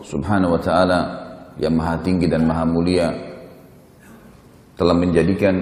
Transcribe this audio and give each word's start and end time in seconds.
Subhanahu 0.00 0.56
wa 0.56 0.60
taala 0.60 1.00
yang 1.60 1.76
maha 1.76 2.00
tinggi 2.00 2.26
dan 2.26 2.48
maha 2.48 2.64
mulia 2.64 3.12
telah 4.80 4.96
menjadikan 4.96 5.54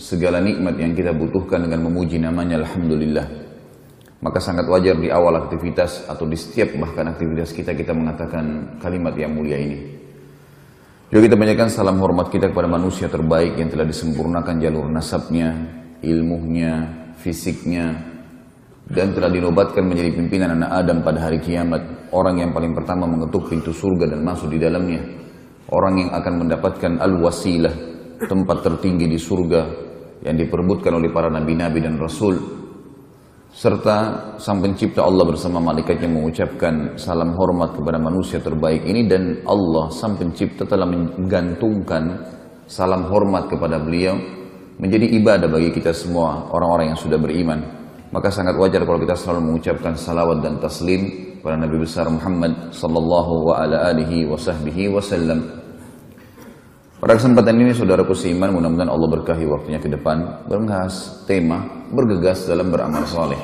segala 0.00 0.40
nikmat 0.40 0.76
yang 0.76 0.92
kita 0.96 1.12
butuhkan 1.12 1.64
dengan 1.64 1.88
memuji 1.88 2.20
namanya 2.20 2.60
alhamdulillah. 2.60 3.26
Maka 4.20 4.36
sangat 4.36 4.68
wajar 4.68 5.00
di 5.00 5.08
awal 5.08 5.48
aktivitas 5.48 6.04
atau 6.04 6.28
di 6.28 6.36
setiap 6.36 6.76
bahkan 6.76 7.08
aktivitas 7.08 7.56
kita 7.56 7.72
kita 7.72 7.96
mengatakan 7.96 8.76
kalimat 8.80 9.16
yang 9.16 9.32
mulia 9.32 9.56
ini. 9.56 10.00
Juga 11.08 11.26
kita 11.26 11.36
banyakkan 11.40 11.68
salam 11.72 11.96
hormat 11.98 12.28
kita 12.28 12.52
kepada 12.52 12.68
manusia 12.68 13.08
terbaik 13.08 13.56
yang 13.56 13.72
telah 13.72 13.88
disempurnakan 13.88 14.60
jalur 14.60 14.86
nasabnya, 14.92 15.56
ilmunya, 16.04 16.86
fisiknya, 17.18 17.96
dan 18.86 19.10
telah 19.16 19.26
dinobatkan 19.26 19.82
menjadi 19.88 20.14
pimpinan 20.14 20.54
anak 20.54 20.70
Adam 20.70 20.98
pada 21.02 21.18
hari 21.26 21.42
kiamat. 21.42 21.99
Orang 22.10 22.42
yang 22.42 22.50
paling 22.50 22.74
pertama 22.74 23.06
mengetuk 23.06 23.46
pintu 23.46 23.70
surga 23.70 24.10
dan 24.10 24.26
masuk 24.26 24.50
di 24.50 24.58
dalamnya. 24.58 24.98
Orang 25.70 25.94
yang 26.02 26.10
akan 26.10 26.42
mendapatkan 26.42 26.98
al-wasilah, 26.98 27.74
tempat 28.26 28.66
tertinggi 28.66 29.06
di 29.06 29.14
surga 29.14 29.62
yang 30.26 30.34
diperbutkan 30.34 30.98
oleh 30.98 31.14
para 31.14 31.30
nabi-nabi 31.30 31.78
dan 31.78 31.94
rasul. 32.02 32.34
Serta 33.50 34.30
sang 34.38 34.58
pencipta 34.58 35.06
Allah 35.06 35.26
bersama 35.26 35.62
malaikatnya 35.62 36.10
mengucapkan 36.10 36.98
salam 36.98 37.34
hormat 37.34 37.78
kepada 37.78 37.98
manusia 37.98 38.42
terbaik 38.42 38.86
ini 38.86 39.06
dan 39.06 39.42
Allah 39.46 39.90
sang 39.90 40.18
pencipta 40.18 40.66
telah 40.66 40.86
menggantungkan 40.86 42.02
salam 42.66 43.06
hormat 43.06 43.50
kepada 43.50 43.78
beliau 43.82 44.18
menjadi 44.78 45.06
ibadah 45.18 45.46
bagi 45.50 45.70
kita 45.74 45.94
semua 45.94 46.50
orang-orang 46.50 46.94
yang 46.94 46.98
sudah 46.98 47.18
beriman. 47.18 47.58
Maka 48.10 48.30
sangat 48.34 48.58
wajar 48.58 48.82
kalau 48.82 48.98
kita 48.98 49.14
selalu 49.14 49.54
mengucapkan 49.54 49.94
salawat 49.94 50.42
dan 50.42 50.58
taslim 50.58 51.29
kepada 51.40 51.56
Nabi 51.56 51.76
besar 51.80 52.04
Muhammad 52.12 52.68
sallallahu 52.68 53.48
wa 53.48 53.64
ala 53.64 53.88
alihi 53.88 54.28
wa 54.28 54.36
sahbihi 54.36 54.92
wasallam 54.92 55.60
pada 57.00 57.16
kesempatan 57.16 57.56
ini 57.56 57.72
saudaraku 57.72 58.12
seiman 58.12 58.52
mudah-mudahan 58.52 58.92
Allah 58.92 59.08
berkahi 59.08 59.48
waktunya 59.48 59.80
ke 59.80 59.88
depan 59.88 60.44
berbahas 60.44 61.24
tema 61.24 61.64
bergegas 61.88 62.44
dalam 62.44 62.68
beramal 62.68 63.08
soleh. 63.08 63.40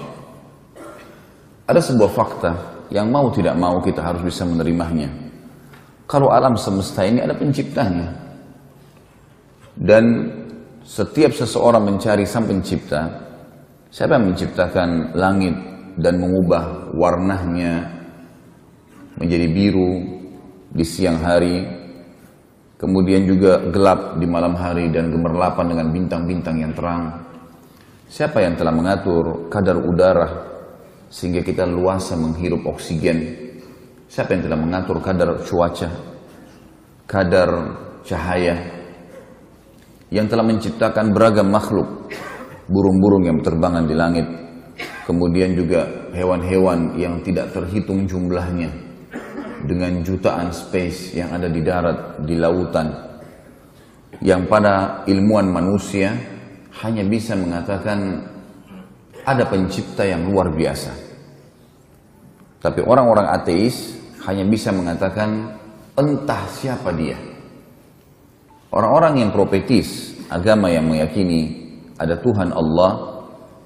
Ada 1.65 1.81
sebuah 1.81 2.11
fakta 2.13 2.53
yang 2.93 3.09
mau 3.09 3.33
tidak 3.33 3.57
mau 3.57 3.81
kita 3.81 4.05
harus 4.05 4.21
bisa 4.29 4.45
menerimanya. 4.45 5.09
Kalau 6.05 6.29
alam 6.29 6.53
semesta 6.61 7.09
ini 7.09 7.25
ada 7.25 7.33
penciptanya. 7.33 8.13
Dan 9.73 10.05
setiap 10.85 11.33
seseorang 11.33 11.81
mencari 11.81 12.29
sang 12.29 12.45
pencipta, 12.45 13.09
siapa 13.89 14.21
yang 14.21 14.37
menciptakan 14.37 15.17
langit 15.17 15.57
dan 15.97 16.21
mengubah 16.21 16.93
warnanya 16.93 17.89
menjadi 19.17 19.47
biru 19.49 19.93
di 20.77 20.85
siang 20.85 21.19
hari 21.21 21.77
Kemudian 22.77 23.25
juga 23.25 23.57
gelap 23.73 24.21
di 24.21 24.29
malam 24.29 24.53
hari 24.53 24.93
dan 24.93 25.09
gemerlapan 25.09 25.73
dengan 25.73 25.89
bintang-bintang 25.97 26.61
yang 26.61 26.77
terang. 26.77 27.25
Siapa 28.05 28.45
yang 28.45 28.53
telah 28.53 28.69
mengatur 28.69 29.49
kadar 29.49 29.81
udara 29.81 30.29
sehingga 31.09 31.41
kita 31.41 31.65
luasa 31.65 32.21
menghirup 32.21 32.69
oksigen? 32.69 33.33
Siapa 34.13 34.37
yang 34.37 34.43
telah 34.45 34.61
mengatur 34.61 35.01
kadar 35.01 35.41
cuaca, 35.41 35.89
kadar 37.09 37.51
cahaya? 38.05 38.61
Yang 40.13 40.37
telah 40.37 40.45
menciptakan 40.45 41.17
beragam 41.17 41.49
makhluk, 41.49 42.13
burung-burung 42.69 43.25
yang 43.25 43.41
berterbangan 43.41 43.89
di 43.89 43.95
langit, 43.97 44.27
kemudian 45.07 45.55
juga 45.55 46.11
hewan-hewan 46.11 46.99
yang 46.99 47.23
tidak 47.23 47.55
terhitung 47.55 48.11
jumlahnya, 48.11 48.69
dengan 49.63 50.03
jutaan 50.03 50.51
space 50.51 51.15
yang 51.15 51.31
ada 51.31 51.47
di 51.47 51.63
darat, 51.63 52.21
di 52.27 52.35
lautan, 52.35 52.91
yang 54.21 54.45
pada 54.51 55.07
ilmuwan 55.07 55.47
manusia 55.49 56.13
hanya 56.83 57.07
bisa 57.07 57.39
mengatakan 57.39 58.21
ada 59.27 59.45
pencipta 59.49 60.05
yang 60.05 60.29
luar 60.29 60.53
biasa. 60.53 60.93
Tapi 62.61 62.83
orang-orang 62.83 63.27
ateis 63.31 63.95
hanya 64.27 64.43
bisa 64.47 64.75
mengatakan 64.75 65.55
entah 65.95 66.45
siapa 66.51 66.91
dia. 66.95 67.17
Orang-orang 68.75 69.23
yang 69.23 69.31
profetis, 69.31 70.19
agama 70.29 70.69
yang 70.69 70.91
meyakini 70.91 71.65
ada 71.97 72.19
Tuhan 72.21 72.53
Allah, 72.53 73.16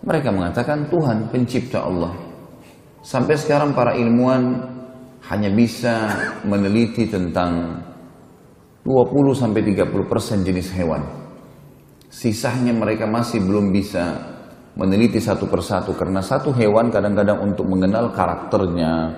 mereka 0.00 0.32
mengatakan 0.32 0.88
Tuhan 0.88 1.28
pencipta 1.28 1.84
Allah. 1.84 2.16
Sampai 3.00 3.36
sekarang 3.36 3.72
para 3.72 3.96
ilmuwan 3.96 4.60
hanya 5.28 5.52
bisa 5.52 6.08
meneliti 6.44 7.08
tentang 7.08 7.80
20 8.84 9.36
sampai 9.36 9.60
30 9.60 9.92
persen 10.08 10.40
jenis 10.40 10.72
hewan. 10.72 11.04
Sisanya 12.08 12.72
mereka 12.72 13.04
masih 13.04 13.44
belum 13.44 13.70
bisa 13.70 14.16
meneliti 14.74 15.20
satu 15.20 15.46
persatu 15.46 15.92
karena 15.92 16.24
satu 16.24 16.50
hewan 16.56 16.88
kadang-kadang 16.88 17.44
untuk 17.44 17.68
mengenal 17.68 18.10
karakternya, 18.16 19.12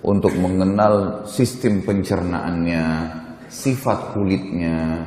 untuk 0.00 0.32
mengenal 0.40 1.24
sistem 1.28 1.84
pencernaannya, 1.84 2.84
sifat 3.52 4.16
kulitnya, 4.16 5.04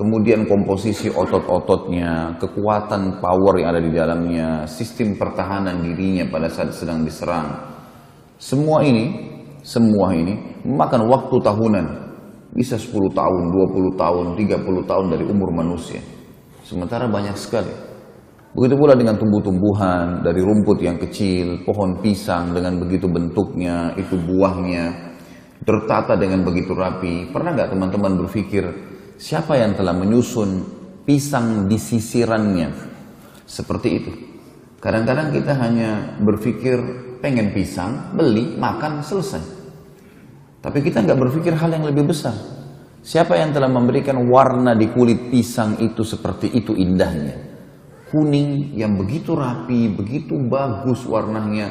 kemudian 0.00 0.48
komposisi 0.48 1.12
otot-ototnya, 1.12 2.40
kekuatan 2.40 3.20
power 3.20 3.60
yang 3.60 3.68
ada 3.76 3.82
di 3.84 3.92
dalamnya, 3.92 4.64
sistem 4.64 5.20
pertahanan 5.20 5.84
dirinya 5.84 6.24
pada 6.32 6.48
saat 6.48 6.72
sedang 6.72 7.04
diserang. 7.04 7.68
Semua 8.40 8.80
ini 8.80 9.28
semua 9.60 10.16
ini 10.16 10.64
memakan 10.64 11.04
waktu 11.04 11.36
tahunan. 11.36 11.86
Bisa 12.50 12.74
10 12.74 13.14
tahun, 13.14 13.42
20 13.54 13.94
tahun, 13.94 14.26
30 14.34 14.82
tahun 14.82 15.06
dari 15.12 15.22
umur 15.22 15.54
manusia. 15.54 16.02
Sementara 16.66 17.06
banyak 17.06 17.36
sekali. 17.38 17.70
Begitu 18.50 18.74
pula 18.74 18.98
dengan 18.98 19.14
tumbuh-tumbuhan 19.14 20.26
dari 20.26 20.42
rumput 20.42 20.82
yang 20.82 20.98
kecil, 20.98 21.62
pohon 21.62 22.02
pisang 22.02 22.50
dengan 22.50 22.82
begitu 22.82 23.06
bentuknya, 23.06 23.94
itu 23.94 24.18
buahnya, 24.18 25.14
tertata 25.62 26.18
dengan 26.18 26.42
begitu 26.42 26.74
rapi. 26.74 27.30
Pernah 27.30 27.54
nggak 27.54 27.70
teman-teman 27.70 28.18
berpikir 28.26 28.89
siapa 29.20 29.60
yang 29.60 29.76
telah 29.76 29.92
menyusun 29.92 30.64
pisang 31.04 31.68
di 31.68 31.76
sisirannya? 31.76 32.72
Seperti 33.44 33.88
itu. 33.92 34.12
Kadang-kadang 34.80 35.28
kita 35.36 35.52
hanya 35.60 36.16
berpikir 36.24 36.80
pengen 37.20 37.52
pisang, 37.52 38.16
beli, 38.16 38.56
makan, 38.56 39.04
selesai. 39.04 39.44
Tapi 40.64 40.80
kita 40.80 41.04
nggak 41.04 41.20
berpikir 41.20 41.52
hal 41.52 41.68
yang 41.68 41.84
lebih 41.84 42.08
besar. 42.08 42.32
Siapa 43.00 43.36
yang 43.36 43.52
telah 43.52 43.68
memberikan 43.68 44.16
warna 44.28 44.72
di 44.76 44.88
kulit 44.92 45.28
pisang 45.28 45.76
itu 45.80 46.00
seperti 46.00 46.52
itu 46.52 46.72
indahnya? 46.72 47.36
Kuning 48.08 48.76
yang 48.76 48.96
begitu 48.96 49.36
rapi, 49.36 49.88
begitu 49.92 50.36
bagus 50.48 51.04
warnanya, 51.04 51.68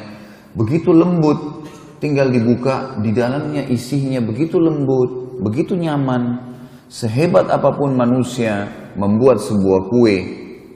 begitu 0.54 0.94
lembut. 0.94 1.66
Tinggal 2.00 2.32
dibuka, 2.32 2.96
di 3.02 3.12
dalamnya 3.12 3.66
isinya 3.68 4.24
begitu 4.24 4.56
lembut, 4.56 5.42
begitu 5.42 5.76
nyaman. 5.76 6.49
Sehebat 6.90 7.46
apa 7.54 7.70
pun 7.70 7.94
manusia 7.94 8.66
membuat 8.98 9.38
sebuah 9.38 9.86
kue, 9.94 10.16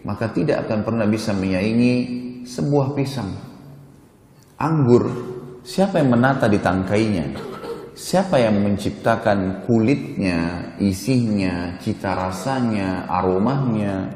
maka 0.07 0.31
tidak 0.31 0.63
akan 0.63 0.87
pernah 0.87 1.11
bisa 1.11 1.35
menyaingi 1.35 1.95
sebuah 2.47 2.95
pisang. 2.95 3.35
Anggur, 4.55 5.11
siapa 5.67 5.99
yang 5.99 6.15
menata 6.15 6.47
di 6.47 6.63
tangkainya? 6.63 7.35
Siapa 7.99 8.39
yang 8.39 8.63
menciptakan 8.63 9.67
kulitnya, 9.67 10.71
isinya, 10.79 11.75
cita 11.83 12.15
rasanya, 12.15 13.11
aromanya? 13.11 14.07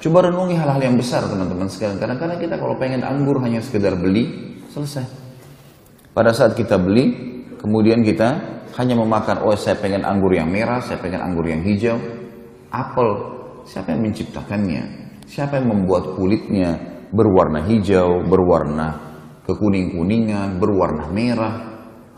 Coba 0.00 0.32
renungi 0.32 0.56
hal-hal 0.56 0.80
yang 0.80 0.96
besar 0.96 1.28
teman-teman 1.28 1.68
sekalian. 1.68 2.00
Kadang-kadang 2.00 2.40
kita 2.40 2.56
kalau 2.56 2.72
pengen 2.80 3.04
anggur 3.04 3.36
hanya 3.44 3.60
sekedar 3.60 4.00
beli, 4.00 4.56
selesai. 4.72 5.04
Pada 6.16 6.32
saat 6.32 6.56
kita 6.56 6.80
beli, 6.80 7.12
kemudian 7.60 8.00
kita 8.00 8.55
hanya 8.76 8.94
memakan, 8.96 9.40
oh 9.48 9.56
saya 9.56 9.80
pengen 9.80 10.04
anggur 10.04 10.36
yang 10.36 10.52
merah, 10.52 10.84
saya 10.84 11.00
pengen 11.00 11.24
anggur 11.24 11.48
yang 11.48 11.64
hijau. 11.64 11.96
Apel, 12.68 13.08
siapa 13.64 13.96
yang 13.96 14.04
menciptakannya? 14.04 14.82
Siapa 15.24 15.56
yang 15.58 15.72
membuat 15.72 16.12
kulitnya 16.14 16.76
berwarna 17.08 17.64
hijau, 17.64 18.20
berwarna 18.28 19.06
kekuning-kuningan, 19.46 20.58
berwarna 20.58 21.08
merah, 21.08 21.54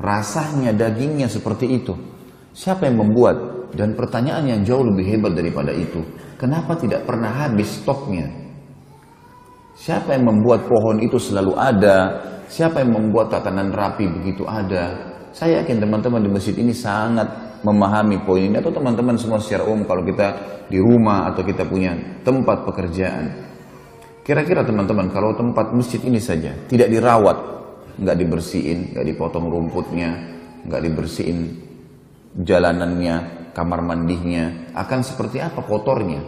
rasanya 0.00 0.72
dagingnya 0.72 1.28
seperti 1.28 1.78
itu. 1.78 1.94
Siapa 2.56 2.88
yang 2.88 3.06
membuat? 3.06 3.36
Dan 3.68 3.92
pertanyaan 3.92 4.48
yang 4.48 4.60
jauh 4.64 4.80
lebih 4.80 5.04
hebat 5.04 5.36
daripada 5.36 5.76
itu, 5.76 6.00
kenapa 6.40 6.72
tidak 6.80 7.04
pernah 7.04 7.46
habis 7.46 7.84
stoknya? 7.84 8.24
Siapa 9.76 10.16
yang 10.16 10.24
membuat 10.24 10.64
pohon 10.64 11.04
itu 11.04 11.20
selalu 11.20 11.52
ada? 11.54 12.18
Siapa 12.48 12.80
yang 12.80 12.96
membuat 12.96 13.28
tatanan 13.28 13.70
rapi 13.70 14.08
begitu 14.08 14.48
ada? 14.48 15.17
Saya 15.38 15.62
yakin 15.62 15.78
teman-teman 15.78 16.18
di 16.18 16.30
masjid 16.34 16.58
ini 16.58 16.74
sangat 16.74 17.30
memahami 17.62 18.26
poin 18.26 18.42
ini 18.42 18.58
atau 18.58 18.74
teman-teman 18.74 19.14
semua 19.14 19.38
secara 19.38 19.70
umum 19.70 19.86
kalau 19.86 20.02
kita 20.02 20.34
di 20.66 20.82
rumah 20.82 21.30
atau 21.30 21.46
kita 21.46 21.62
punya 21.62 21.94
tempat 22.26 22.66
pekerjaan 22.66 23.48
Kira-kira 24.28 24.60
teman-teman 24.60 25.08
kalau 25.08 25.32
tempat 25.32 25.72
masjid 25.72 26.04
ini 26.04 26.20
saja 26.20 26.52
tidak 26.68 26.92
dirawat, 26.92 27.32
nggak 27.96 28.12
dibersihin, 28.20 28.92
nggak 28.92 29.06
dipotong 29.08 29.48
rumputnya, 29.48 30.20
nggak 30.68 30.84
dibersihin 30.84 31.56
jalanannya, 32.36 33.48
kamar 33.56 33.80
mandinya, 33.80 34.68
akan 34.76 35.00
seperti 35.00 35.40
apa 35.40 35.64
kotornya. 35.64 36.20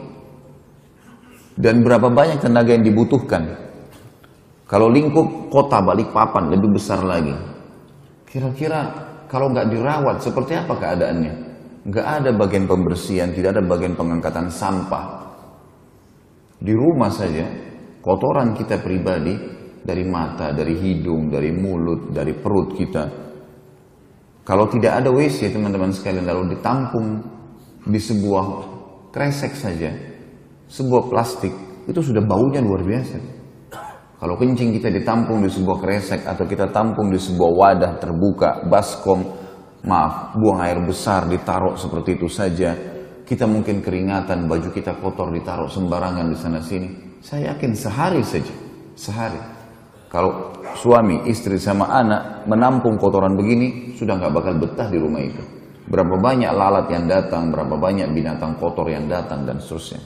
Dan 1.61 1.85
berapa 1.85 2.09
banyak 2.09 2.41
tenaga 2.41 2.73
yang 2.73 2.89
dibutuhkan. 2.89 3.69
Kalau 4.65 4.89
lingkup 4.89 5.53
kota 5.53 5.85
balik 5.85 6.09
papan 6.09 6.49
lebih 6.49 6.81
besar 6.81 7.05
lagi. 7.05 7.37
Kira-kira 8.31 8.81
kalau 9.27 9.51
nggak 9.51 9.67
dirawat 9.75 10.23
seperti 10.23 10.55
apa 10.55 10.79
keadaannya? 10.79 11.35
Nggak 11.91 12.07
ada 12.07 12.31
bagian 12.31 12.71
pembersihan, 12.71 13.35
tidak 13.35 13.59
ada 13.59 13.63
bagian 13.67 13.99
pengangkatan 13.99 14.47
sampah. 14.47 15.35
Di 16.63 16.71
rumah 16.71 17.11
saja, 17.11 17.43
kotoran 17.99 18.55
kita 18.55 18.79
pribadi 18.79 19.35
dari 19.83 20.05
mata, 20.07 20.55
dari 20.55 20.79
hidung, 20.79 21.27
dari 21.27 21.51
mulut, 21.51 22.15
dari 22.15 22.37
perut 22.39 22.71
kita. 22.79 23.05
Kalau 24.47 24.71
tidak 24.71 25.03
ada 25.03 25.11
WC 25.11 25.51
teman-teman 25.51 25.91
sekalian 25.91 26.27
lalu 26.31 26.55
ditampung 26.55 27.23
di 27.83 27.99
sebuah 27.99 28.45
kresek 29.11 29.59
saja, 29.59 29.91
sebuah 30.71 31.11
plastik, 31.11 31.55
itu 31.89 31.99
sudah 31.99 32.23
baunya 32.23 32.63
luar 32.63 32.87
biasa. 32.87 33.40
Kalau 34.21 34.37
kencing 34.37 34.77
kita 34.77 34.93
ditampung 34.93 35.41
di 35.41 35.49
sebuah 35.49 35.81
kresek 35.81 36.29
atau 36.29 36.45
kita 36.45 36.69
tampung 36.69 37.09
di 37.09 37.17
sebuah 37.17 37.51
wadah 37.57 37.93
terbuka, 37.97 38.69
baskom, 38.69 39.25
maaf, 39.89 40.37
buang 40.37 40.61
air 40.61 40.77
besar 40.85 41.25
ditaruh 41.25 41.81
seperti 41.81 42.21
itu 42.21 42.29
saja, 42.29 42.77
kita 43.25 43.49
mungkin 43.49 43.81
keringatan, 43.81 44.45
baju 44.45 44.69
kita 44.69 45.01
kotor 45.01 45.33
ditaruh 45.33 45.73
sembarangan 45.73 46.29
di 46.29 46.37
sana 46.37 46.61
sini. 46.61 47.17
Saya 47.25 47.57
yakin 47.57 47.73
sehari 47.73 48.21
saja, 48.21 48.53
sehari 48.93 49.41
kalau 50.11 50.51
suami, 50.75 51.23
istri 51.31 51.55
sama 51.55 51.87
anak 51.87 52.43
menampung 52.51 52.99
kotoran 52.99 53.39
begini, 53.39 53.95
sudah 53.95 54.19
nggak 54.19 54.35
bakal 54.35 54.55
betah 54.59 54.91
di 54.91 54.99
rumah 54.99 55.23
itu. 55.23 55.39
Berapa 55.87 56.19
banyak 56.19 56.51
lalat 56.51 56.87
yang 56.91 57.07
datang, 57.07 57.55
berapa 57.55 57.79
banyak 57.79 58.11
binatang 58.11 58.59
kotor 58.59 58.91
yang 58.91 59.07
datang 59.07 59.47
dan 59.47 59.63
seterusnya. 59.63 60.03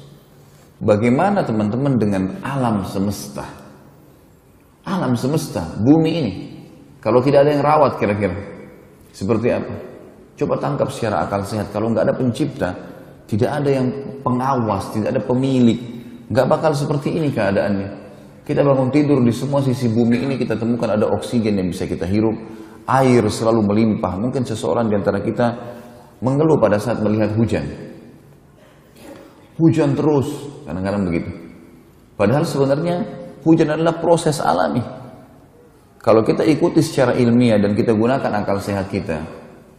Bagaimana 0.84 1.40
teman-teman 1.40 1.96
dengan 1.96 2.22
alam 2.44 2.84
semesta? 2.84 3.63
Alam 4.84 5.16
semesta, 5.16 5.64
bumi 5.80 6.10
ini. 6.12 6.32
Kalau 7.00 7.24
tidak 7.24 7.48
ada 7.48 7.50
yang 7.56 7.64
rawat 7.64 7.96
kira-kira, 7.96 8.36
seperti 9.12 9.48
apa? 9.52 9.74
Coba 10.36 10.60
tangkap 10.60 10.88
secara 10.92 11.24
akal 11.24 11.40
sehat. 11.44 11.72
Kalau 11.72 11.88
nggak 11.92 12.04
ada 12.04 12.14
pencipta, 12.16 12.70
tidak 13.24 13.50
ada 13.60 13.70
yang 13.80 13.88
pengawas, 14.20 14.92
tidak 14.92 15.16
ada 15.16 15.22
pemilik, 15.24 15.80
nggak 16.28 16.46
bakal 16.48 16.72
seperti 16.76 17.16
ini 17.16 17.32
keadaannya. 17.32 18.04
Kita 18.44 18.60
bangun 18.60 18.92
tidur 18.92 19.24
di 19.24 19.32
semua 19.32 19.64
sisi 19.64 19.88
bumi 19.88 20.20
ini 20.28 20.34
kita 20.36 20.60
temukan 20.60 20.92
ada 20.92 21.08
oksigen 21.08 21.56
yang 21.56 21.72
bisa 21.72 21.88
kita 21.88 22.04
hirup. 22.04 22.36
Air 22.84 23.24
selalu 23.32 23.64
melimpah. 23.64 24.20
Mungkin 24.20 24.44
seseorang 24.44 24.92
di 24.92 25.00
antara 25.00 25.24
kita 25.24 25.56
mengeluh 26.20 26.60
pada 26.60 26.76
saat 26.76 27.00
melihat 27.00 27.32
hujan. 27.40 27.64
Hujan 29.56 29.96
terus, 29.96 30.28
kadang-kadang 30.68 31.08
begitu. 31.08 31.30
Padahal 32.20 32.44
sebenarnya 32.44 33.23
hujan 33.44 33.68
adalah 33.76 34.00
proses 34.00 34.40
alami. 34.40 34.80
Kalau 36.00 36.20
kita 36.20 36.44
ikuti 36.44 36.84
secara 36.84 37.16
ilmiah 37.16 37.56
dan 37.56 37.72
kita 37.72 37.96
gunakan 37.96 38.28
akal 38.44 38.60
sehat 38.60 38.92
kita, 38.92 39.24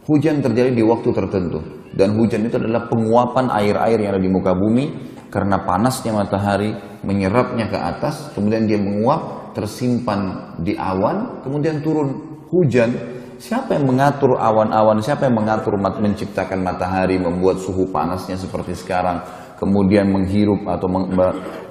hujan 0.06 0.42
terjadi 0.42 0.74
di 0.74 0.82
waktu 0.82 1.10
tertentu. 1.14 1.62
Dan 1.94 2.18
hujan 2.18 2.46
itu 2.46 2.58
adalah 2.58 2.90
penguapan 2.90 3.46
air-air 3.50 3.98
yang 4.02 4.10
ada 4.18 4.22
di 4.22 4.30
muka 4.30 4.52
bumi 4.52 5.14
karena 5.30 5.62
panasnya 5.62 6.12
matahari 6.14 6.74
menyerapnya 7.06 7.70
ke 7.70 7.78
atas, 7.78 8.34
kemudian 8.34 8.66
dia 8.66 8.76
menguap, 8.76 9.54
tersimpan 9.54 10.52
di 10.60 10.74
awan, 10.74 11.40
kemudian 11.46 11.80
turun 11.80 12.42
hujan. 12.50 12.92
Siapa 13.36 13.76
yang 13.76 13.86
mengatur 13.86 14.40
awan-awan? 14.40 14.98
Siapa 14.98 15.28
yang 15.28 15.36
mengatur 15.36 15.76
menciptakan 15.78 16.64
matahari, 16.64 17.20
membuat 17.20 17.60
suhu 17.60 17.86
panasnya 17.92 18.34
seperti 18.36 18.72
sekarang, 18.72 19.20
kemudian 19.56 20.08
menghirup 20.12 20.64
atau 20.68 20.88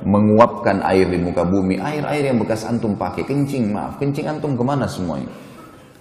menguapkan 0.04 0.82
air 0.90 1.10
di 1.10 1.22
muka 1.22 1.46
bumi, 1.46 1.78
air-air 1.80 2.34
yang 2.34 2.38
bekas 2.42 2.66
antum 2.66 2.98
pakai, 2.98 3.26
kencing, 3.26 3.72
maaf, 3.74 3.98
kencing 4.02 4.26
antum 4.26 4.58
ke 4.58 4.64
mana 4.66 4.90
semuanya? 4.90 5.30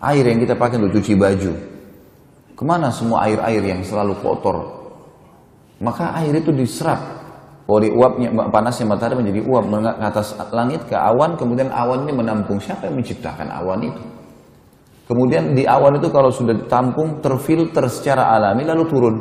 Air 0.01 0.25
yang 0.25 0.41
kita 0.41 0.57
pakai 0.57 0.77
untuk 0.81 1.01
cuci 1.01 1.13
baju, 1.17 1.53
ke 2.53 2.65
mana 2.65 2.93
semua 2.93 3.29
air-air 3.29 3.63
yang 3.63 3.81
selalu 3.85 4.17
kotor? 4.21 4.85
Maka 5.81 6.17
air 6.21 6.37
itu 6.37 6.53
diserap 6.53 7.25
Pori 7.65 7.89
uapnya 7.89 8.29
panasnya 8.53 8.85
matahari 8.85 9.25
menjadi 9.25 9.41
uap 9.41 9.65
ke 9.73 10.05
atas 10.05 10.37
langit 10.53 10.85
ke 10.85 10.93
awan, 10.93 11.33
kemudian 11.41 11.73
awan 11.73 12.05
ini 12.05 12.13
menampung. 12.13 12.61
Siapa 12.61 12.93
yang 12.93 13.01
menciptakan 13.01 13.49
awan 13.49 13.89
itu? 13.89 14.03
Kemudian 15.09 15.57
di 15.57 15.65
awan 15.65 15.97
itu 15.97 16.13
kalau 16.13 16.29
sudah 16.29 16.53
ditampung 16.53 17.25
terfilter 17.25 17.89
secara 17.89 18.37
alami 18.37 18.69
lalu 18.69 18.85
turun. 18.85 19.17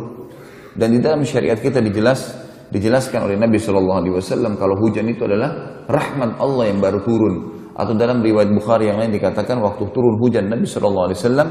Dan 0.76 0.92
di 0.92 1.00
dalam 1.00 1.24
syariat 1.24 1.56
kita 1.56 1.80
dijelas 1.80 2.36
dijelaskan 2.74 3.30
oleh 3.30 3.38
Nabi 3.38 3.62
Shallallahu 3.62 3.98
Alaihi 4.02 4.16
Wasallam 4.18 4.58
kalau 4.58 4.74
hujan 4.82 5.06
itu 5.06 5.30
adalah 5.30 5.86
rahmat 5.86 6.42
Allah 6.42 6.74
yang 6.74 6.82
baru 6.82 7.06
turun. 7.06 7.36
Atau 7.74 7.94
dalam 7.98 8.22
riwayat 8.22 8.50
Bukhari 8.54 8.90
yang 8.90 9.02
lain 9.02 9.14
dikatakan 9.14 9.62
waktu 9.62 9.86
turun 9.94 10.18
hujan 10.18 10.50
Nabi 10.50 10.66
Shallallahu 10.66 11.06
Alaihi 11.14 11.20
Wasallam 11.22 11.50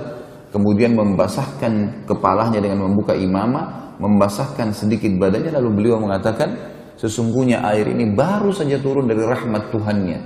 kemudian 0.51 0.99
membasahkan 0.99 2.05
kepalanya 2.11 2.59
dengan 2.59 2.91
membuka 2.91 3.15
imamah, 3.15 3.97
membasahkan 4.03 4.75
sedikit 4.75 5.15
badannya 5.17 5.55
lalu 5.55 5.71
beliau 5.79 6.03
mengatakan 6.03 6.73
Sesungguhnya 7.03 7.67
air 7.67 7.91
ini 7.91 8.15
baru 8.15 8.55
saja 8.55 8.79
turun 8.79 9.11
dari 9.11 9.27
rahmat 9.27 9.75
Tuhannya. 9.75 10.19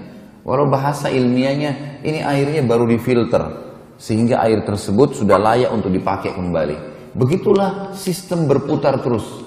Walau 0.45 0.69
bahasa 0.69 1.09
ilmiahnya 1.09 2.03
ini 2.05 2.21
airnya 2.21 2.61
baru 2.69 2.85
difilter. 2.85 3.65
Sehingga 3.97 4.45
air 4.45 4.61
tersebut 4.61 5.17
sudah 5.17 5.41
layak 5.41 5.73
untuk 5.73 5.89
dipakai 5.89 6.37
kembali. 6.37 6.77
Begitulah 7.17 7.97
sistem 7.97 8.45
berputar 8.45 9.01
terus. 9.01 9.46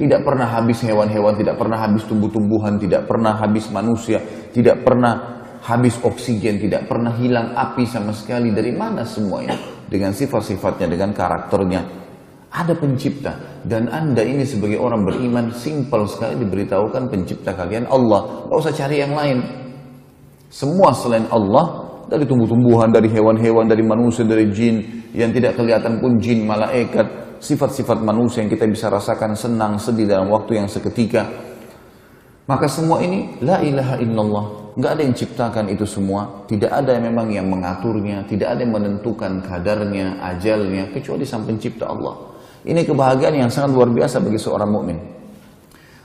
Tidak 0.00 0.24
pernah 0.24 0.48
habis 0.48 0.80
hewan-hewan, 0.80 1.36
tidak 1.36 1.60
pernah 1.60 1.76
habis 1.76 2.08
tumbuh-tumbuhan, 2.08 2.80
tidak 2.80 3.04
pernah 3.04 3.36
habis 3.36 3.68
manusia, 3.68 4.16
tidak 4.48 4.80
pernah 4.80 5.44
habis 5.60 6.00
oksigen, 6.00 6.56
tidak 6.56 6.88
pernah 6.88 7.12
hilang 7.20 7.52
api 7.52 7.84
sama 7.84 8.16
sekali. 8.16 8.48
Dari 8.48 8.72
mana 8.72 9.04
semuanya? 9.04 9.60
Dengan 9.92 10.16
sifat-sifatnya, 10.16 10.88
dengan 10.88 11.12
karakternya, 11.12 11.84
ada 12.48 12.72
pencipta 12.72 13.60
dan 13.68 13.92
anda 13.92 14.24
ini 14.24 14.48
sebagai 14.48 14.80
orang 14.80 15.04
beriman 15.04 15.52
simpel 15.52 16.08
sekali 16.08 16.40
diberitahukan 16.40 17.12
pencipta 17.12 17.52
kalian 17.52 17.84
Allah. 17.84 18.48
Gak 18.48 18.56
usah 18.56 18.74
cari 18.74 19.04
yang 19.04 19.12
lain. 19.12 19.38
Semua 20.48 20.96
selain 20.96 21.28
Allah 21.28 21.92
dari 22.10 22.24
tumbuh-tumbuhan, 22.24 22.90
dari 22.90 23.12
hewan-hewan, 23.12 23.70
dari 23.70 23.84
manusia, 23.86 24.24
dari 24.24 24.50
jin 24.50 24.82
yang 25.14 25.30
tidak 25.30 25.54
kelihatan 25.60 26.02
pun 26.02 26.18
jin, 26.18 26.42
malaikat, 26.48 27.06
sifat-sifat 27.40 28.04
manusia 28.04 28.44
yang 28.44 28.52
kita 28.52 28.68
bisa 28.68 28.92
rasakan 28.92 29.32
senang, 29.32 29.80
sedih 29.80 30.04
dalam 30.06 30.28
waktu 30.28 30.60
yang 30.60 30.68
seketika. 30.68 31.26
Maka 32.44 32.68
semua 32.68 33.00
ini 33.00 33.40
la 33.40 33.64
ilaha 33.64 33.96
illallah. 33.98 34.44
Nggak 34.76 34.90
ada 34.94 35.02
yang 35.02 35.14
ciptakan 35.16 35.64
itu 35.72 35.86
semua. 35.88 36.46
Tidak 36.46 36.70
ada 36.70 36.94
yang 36.94 37.10
memang 37.10 37.26
yang 37.32 37.46
mengaturnya. 37.48 38.22
Tidak 38.28 38.46
ada 38.46 38.60
yang 38.62 38.74
menentukan 38.74 39.42
kadarnya, 39.42 40.20
ajalnya. 40.22 40.90
Kecuali 40.94 41.26
sang 41.26 41.42
pencipta 41.42 41.90
Allah. 41.90 42.14
Ini 42.66 42.84
kebahagiaan 42.84 43.34
yang 43.40 43.50
sangat 43.50 43.72
luar 43.72 43.88
biasa 43.90 44.20
bagi 44.20 44.38
seorang 44.38 44.70
mukmin. 44.70 44.98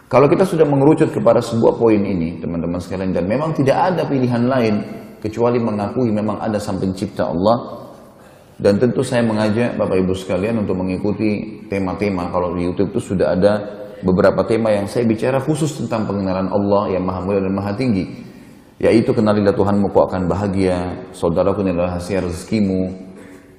Kalau 0.05 0.29
kita 0.29 0.45
sudah 0.45 0.63
mengerucut 0.63 1.09
kepada 1.11 1.41
sebuah 1.41 1.81
poin 1.81 1.97
ini, 1.97 2.37
teman-teman 2.37 2.77
sekalian, 2.77 3.11
dan 3.11 3.25
memang 3.25 3.51
tidak 3.57 3.75
ada 3.75 4.05
pilihan 4.05 4.45
lain 4.45 4.75
kecuali 5.19 5.57
mengakui 5.57 6.13
memang 6.13 6.37
ada 6.37 6.61
sang 6.61 6.77
pencipta 6.77 7.25
Allah. 7.25 7.84
Dan 8.55 8.79
tentu 8.79 9.03
saya 9.03 9.19
mengajak 9.19 9.75
Bapak 9.75 9.99
Ibu 9.99 10.15
sekalian 10.15 10.63
untuk 10.63 10.79
mengikuti 10.79 11.59
tema-tema. 11.67 12.31
Kalau 12.31 12.55
di 12.55 12.63
YouTube 12.63 12.95
itu 12.95 13.11
sudah 13.11 13.35
ada 13.35 13.53
beberapa 13.99 14.47
tema 14.47 14.71
yang 14.71 14.87
saya 14.87 15.03
bicara 15.03 15.43
khusus 15.43 15.75
tentang 15.75 16.07
pengenalan 16.07 16.47
Allah 16.47 16.95
yang 16.95 17.03
maha 17.03 17.19
mulia 17.19 17.43
dan 17.43 17.51
maha 17.51 17.75
tinggi. 17.75 18.07
Yaitu 18.79 19.11
kenalilah 19.11 19.55
Tuhanmu 19.55 19.91
kau 19.91 20.07
akan 20.07 20.27
bahagia, 20.27 21.07
saudaraku 21.11 21.63
adalah 21.63 21.99
hasil 21.99 22.27
rezekimu, 22.27 22.91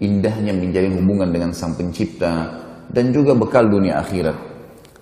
indahnya 0.01 0.53
menjalin 0.53 0.97
hubungan 1.01 1.29
dengan 1.33 1.51
sang 1.57 1.73
pencipta, 1.73 2.53
dan 2.93 3.13
juga 3.13 3.33
bekal 3.33 3.69
dunia 3.69 4.01
akhirat. 4.01 4.56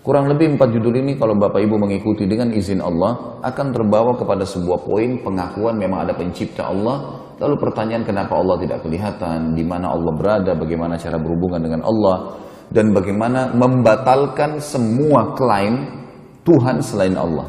Kurang 0.05 0.29
lebih 0.29 0.61
empat 0.61 0.69
judul 0.69 1.01
ini 1.01 1.17
kalau 1.17 1.33
Bapak 1.33 1.65
Ibu 1.65 1.81
mengikuti 1.81 2.29
dengan 2.29 2.53
izin 2.53 2.85
Allah 2.85 3.41
akan 3.41 3.73
terbawa 3.73 4.13
kepada 4.21 4.45
sebuah 4.45 4.85
poin 4.85 5.17
pengakuan 5.25 5.81
memang 5.81 6.05
ada 6.05 6.13
pencipta 6.13 6.69
Allah. 6.69 7.25
Lalu 7.41 7.57
pertanyaan 7.57 8.05
kenapa 8.05 8.37
Allah 8.37 8.61
tidak 8.61 8.85
kelihatan, 8.85 9.57
di 9.57 9.65
mana 9.65 9.97
Allah 9.97 10.13
berada, 10.13 10.53
bagaimana 10.53 11.01
cara 11.01 11.17
berhubungan 11.17 11.65
dengan 11.65 11.81
Allah, 11.89 12.37
dan 12.69 12.93
bagaimana 12.93 13.57
membatalkan 13.57 14.61
semua 14.61 15.33
klaim 15.33 15.89
Tuhan 16.45 16.85
selain 16.85 17.17
Allah. 17.17 17.49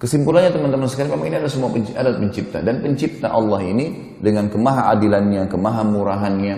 Kesimpulannya 0.00 0.48
teman-teman 0.48 0.88
sekalian, 0.88 1.12
memang 1.12 1.28
ini 1.28 1.36
ada 1.44 1.50
semua 1.52 1.68
ada 1.76 2.10
pencipta 2.16 2.64
dan 2.64 2.80
pencipta 2.80 3.28
Allah 3.28 3.60
ini 3.60 4.16
dengan 4.16 4.48
kemahaadilannya, 4.48 5.44
kemahamurahannya, 5.44 6.56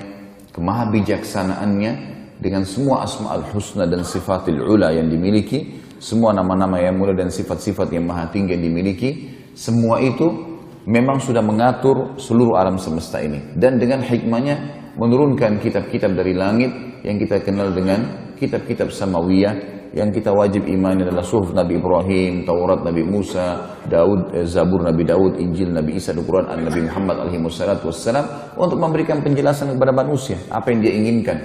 kemaha 0.55 0.83
bijaksanaannya 0.95 2.16
dengan 2.37 2.63
semua 2.69 3.05
asma'ul 3.05 3.49
husna 3.57 3.89
dan 3.89 4.05
sifatil 4.05 4.61
ula 4.61 4.93
yang 4.93 5.09
dimiliki, 5.09 5.81
semua 5.97 6.37
nama-nama 6.37 6.77
yang 6.77 7.01
mulia 7.01 7.17
dan 7.17 7.33
sifat-sifat 7.33 7.89
yang 7.93 8.05
maha 8.05 8.29
tinggi 8.29 8.53
yang 8.53 8.65
dimiliki, 8.69 9.11
semua 9.57 9.99
itu 10.05 10.57
memang 10.85 11.19
sudah 11.19 11.41
mengatur 11.41 12.15
seluruh 12.21 12.61
alam 12.61 12.77
semesta 12.77 13.19
ini. 13.19 13.57
Dan 13.57 13.81
dengan 13.81 14.05
hikmahnya 14.05 14.87
menurunkan 15.01 15.59
kitab-kitab 15.59 16.13
dari 16.13 16.37
langit 16.37 16.71
yang 17.03 17.17
kita 17.17 17.41
kenal 17.41 17.73
dengan 17.73 18.33
kitab-kitab 18.37 18.93
samawiyah 18.93 19.77
yang 19.97 20.13
kita 20.13 20.29
wajib 20.29 20.69
imani 20.69 21.09
adalah 21.09 21.25
suhuf 21.25 21.57
Nabi 21.57 21.81
Ibrahim, 21.81 22.45
Taurat 22.45 22.85
Nabi 22.85 23.01
Musa, 23.01 23.81
Daud, 23.89 24.37
eh, 24.37 24.45
Zabur 24.45 24.85
Nabi 24.85 25.09
Daud, 25.09 25.41
Injil 25.41 25.73
Nabi 25.73 25.97
Isa, 25.97 26.13
Al-Quran 26.13 26.53
Nabi 26.53 26.85
Muhammad 26.85 27.25
alaihi 27.25 27.41
wassalam 27.41 28.53
untuk 28.61 28.77
memberikan 28.77 29.25
penjelasan 29.25 29.73
kepada 29.73 29.97
manusia 29.97 30.37
apa 30.53 30.69
yang 30.69 30.85
dia 30.85 30.93
inginkan, 30.93 31.39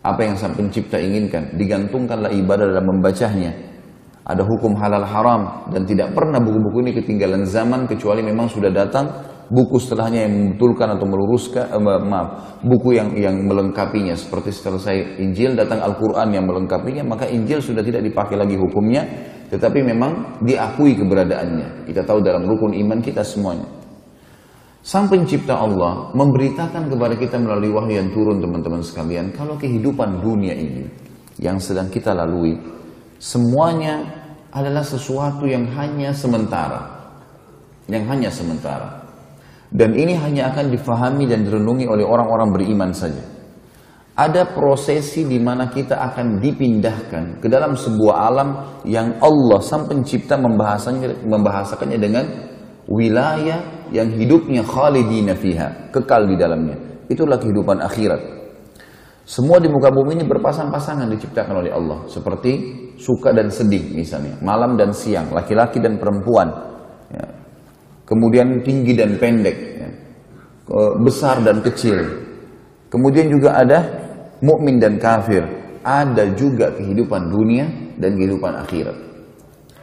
apa 0.00 0.20
yang 0.24 0.34
sang 0.36 0.56
pencipta 0.56 0.96
inginkan. 0.96 1.56
Digantungkanlah 1.56 2.32
ibadah 2.32 2.68
dalam 2.68 2.86
membacanya. 2.88 3.52
Ada 4.24 4.46
hukum 4.46 4.78
halal 4.78 5.04
haram 5.04 5.72
dan 5.74 5.84
tidak 5.88 6.14
pernah 6.14 6.38
buku-buku 6.38 6.86
ini 6.86 6.92
ketinggalan 6.96 7.44
zaman 7.48 7.88
kecuali 7.90 8.22
memang 8.22 8.46
sudah 8.46 8.70
datang 8.70 9.10
buku 9.50 9.82
setelahnya 9.82 10.30
yang 10.30 10.32
membetulkan 10.32 10.94
atau 10.94 11.06
meluruskan 11.10 11.66
eh, 11.66 12.02
maaf 12.06 12.28
buku 12.62 12.94
yang 12.94 13.10
yang 13.18 13.34
melengkapinya 13.42 14.14
seperti 14.14 14.54
saya 14.54 15.18
Injil 15.18 15.58
datang 15.58 15.82
Al-Qur'an 15.82 16.30
yang 16.30 16.46
melengkapinya 16.46 17.02
maka 17.02 17.26
Injil 17.26 17.58
sudah 17.58 17.82
tidak 17.82 18.06
dipakai 18.06 18.38
lagi 18.38 18.54
hukumnya 18.54 19.02
tetapi 19.50 19.82
memang 19.82 20.38
diakui 20.46 20.94
keberadaannya 20.94 21.90
kita 21.90 22.06
tahu 22.06 22.22
dalam 22.22 22.46
rukun 22.46 22.70
iman 22.78 23.02
kita 23.02 23.26
semuanya 23.26 23.79
Sang 24.80 25.12
pencipta 25.12 25.60
Allah 25.60 26.08
memberitakan 26.16 26.88
kepada 26.88 27.14
kita 27.20 27.36
melalui 27.36 27.68
wahyu 27.68 28.00
yang 28.00 28.08
turun 28.16 28.40
teman-teman 28.40 28.80
sekalian 28.80 29.28
kalau 29.36 29.60
kehidupan 29.60 30.24
dunia 30.24 30.56
ini 30.56 30.88
yang 31.36 31.60
sedang 31.60 31.92
kita 31.92 32.16
lalui 32.16 32.56
semuanya 33.20 34.00
adalah 34.48 34.80
sesuatu 34.80 35.44
yang 35.44 35.68
hanya 35.76 36.16
sementara 36.16 37.12
yang 37.92 38.08
hanya 38.08 38.32
sementara 38.32 39.00
dan 39.70 39.94
ini 39.94 40.18
hanya 40.18 40.50
akan 40.50 40.74
difahami 40.74 41.30
dan 41.30 41.46
direnungi 41.46 41.86
oleh 41.86 42.02
orang-orang 42.02 42.50
beriman 42.50 42.90
saja. 42.90 43.22
Ada 44.18 44.50
prosesi 44.52 45.24
di 45.24 45.38
mana 45.38 45.70
kita 45.70 45.96
akan 45.96 46.42
dipindahkan 46.42 47.40
ke 47.40 47.46
dalam 47.46 47.78
sebuah 47.78 48.14
alam 48.26 48.48
yang 48.84 49.16
Allah 49.22 49.62
sang 49.62 49.86
pencipta 49.86 50.36
membahasakannya, 50.36 51.24
membahasakannya 51.24 51.98
dengan 52.02 52.24
wilayah 52.90 53.79
yang 53.90 54.10
hidupnya 54.14 54.62
khalidina 54.62 55.34
fiha, 55.34 55.90
kekal 55.90 56.26
di 56.26 56.36
dalamnya. 56.38 56.76
Itulah 57.10 57.38
kehidupan 57.42 57.82
akhirat. 57.82 58.22
Semua 59.26 59.62
di 59.62 59.70
muka 59.70 59.94
bumi 59.94 60.18
ini 60.18 60.24
berpasang-pasangan 60.26 61.06
diciptakan 61.10 61.62
oleh 61.62 61.70
Allah. 61.70 62.06
Seperti 62.10 62.50
suka 62.98 63.30
dan 63.30 63.50
sedih 63.50 63.94
misalnya. 63.94 64.38
Malam 64.42 64.74
dan 64.74 64.90
siang, 64.90 65.30
laki-laki 65.30 65.78
dan 65.78 65.98
perempuan. 66.02 66.50
Ya, 67.10 67.26
kemudian 68.06 68.62
tinggi 68.62 68.94
dan 68.94 69.18
pendek, 69.18 69.58
ya. 69.78 69.88
besar 71.02 71.42
dan 71.46 71.62
kecil. 71.62 71.98
Kemudian 72.90 73.30
juga 73.30 73.54
ada 73.58 73.78
mukmin 74.42 74.82
dan 74.82 74.98
kafir. 74.98 75.46
Ada 75.80 76.34
juga 76.36 76.74
kehidupan 76.74 77.30
dunia 77.30 77.64
dan 77.96 78.18
kehidupan 78.18 78.52
akhirat. 78.66 79.09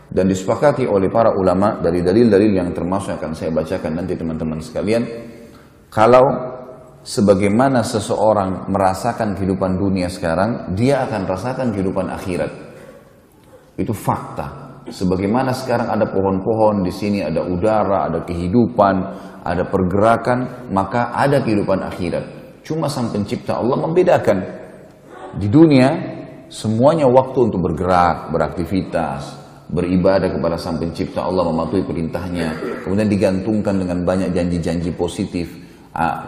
Dan 0.07 0.31
disepakati 0.31 0.87
oleh 0.87 1.11
para 1.11 1.35
ulama 1.35 1.83
dari 1.83 1.99
dalil-dalil 1.99 2.51
yang 2.55 2.71
termasuk 2.71 3.19
akan 3.19 3.35
saya 3.35 3.51
bacakan 3.51 3.91
nanti 3.99 4.15
teman-teman 4.15 4.63
sekalian. 4.63 5.03
Kalau 5.91 6.23
sebagaimana 7.03 7.83
seseorang 7.83 8.71
merasakan 8.71 9.35
kehidupan 9.35 9.75
dunia 9.75 10.07
sekarang, 10.07 10.71
dia 10.75 11.03
akan 11.03 11.21
rasakan 11.27 11.75
kehidupan 11.75 12.07
akhirat. 12.07 12.51
Itu 13.75 13.91
fakta. 13.91 14.67
Sebagaimana 14.87 15.51
sekarang 15.51 15.91
ada 15.91 16.07
pohon-pohon, 16.07 16.87
di 16.87 16.91
sini 16.95 17.19
ada 17.19 17.43
udara, 17.43 18.07
ada 18.07 18.23
kehidupan, 18.23 18.95
ada 19.43 19.67
pergerakan, 19.67 20.71
maka 20.71 21.11
ada 21.11 21.43
kehidupan 21.43 21.83
akhirat. 21.83 22.23
Cuma 22.63 22.87
sang 22.87 23.11
pencipta 23.11 23.59
Allah 23.59 23.79
membedakan. 23.83 24.37
Di 25.35 25.51
dunia, 25.51 25.91
semuanya 26.47 27.07
waktu 27.07 27.51
untuk 27.51 27.59
bergerak, 27.59 28.31
beraktivitas, 28.31 29.46
beribadah 29.67 30.31
kepada 30.31 30.55
sang 30.55 30.79
pencipta 30.79 31.27
Allah, 31.27 31.43
mematuhi 31.47 31.83
perintahnya. 31.83 32.55
Kemudian 32.87 33.07
digantungkan 33.11 33.75
dengan 33.75 34.03
banyak 34.03 34.31
janji-janji 34.31 34.91
positif. 34.95 35.67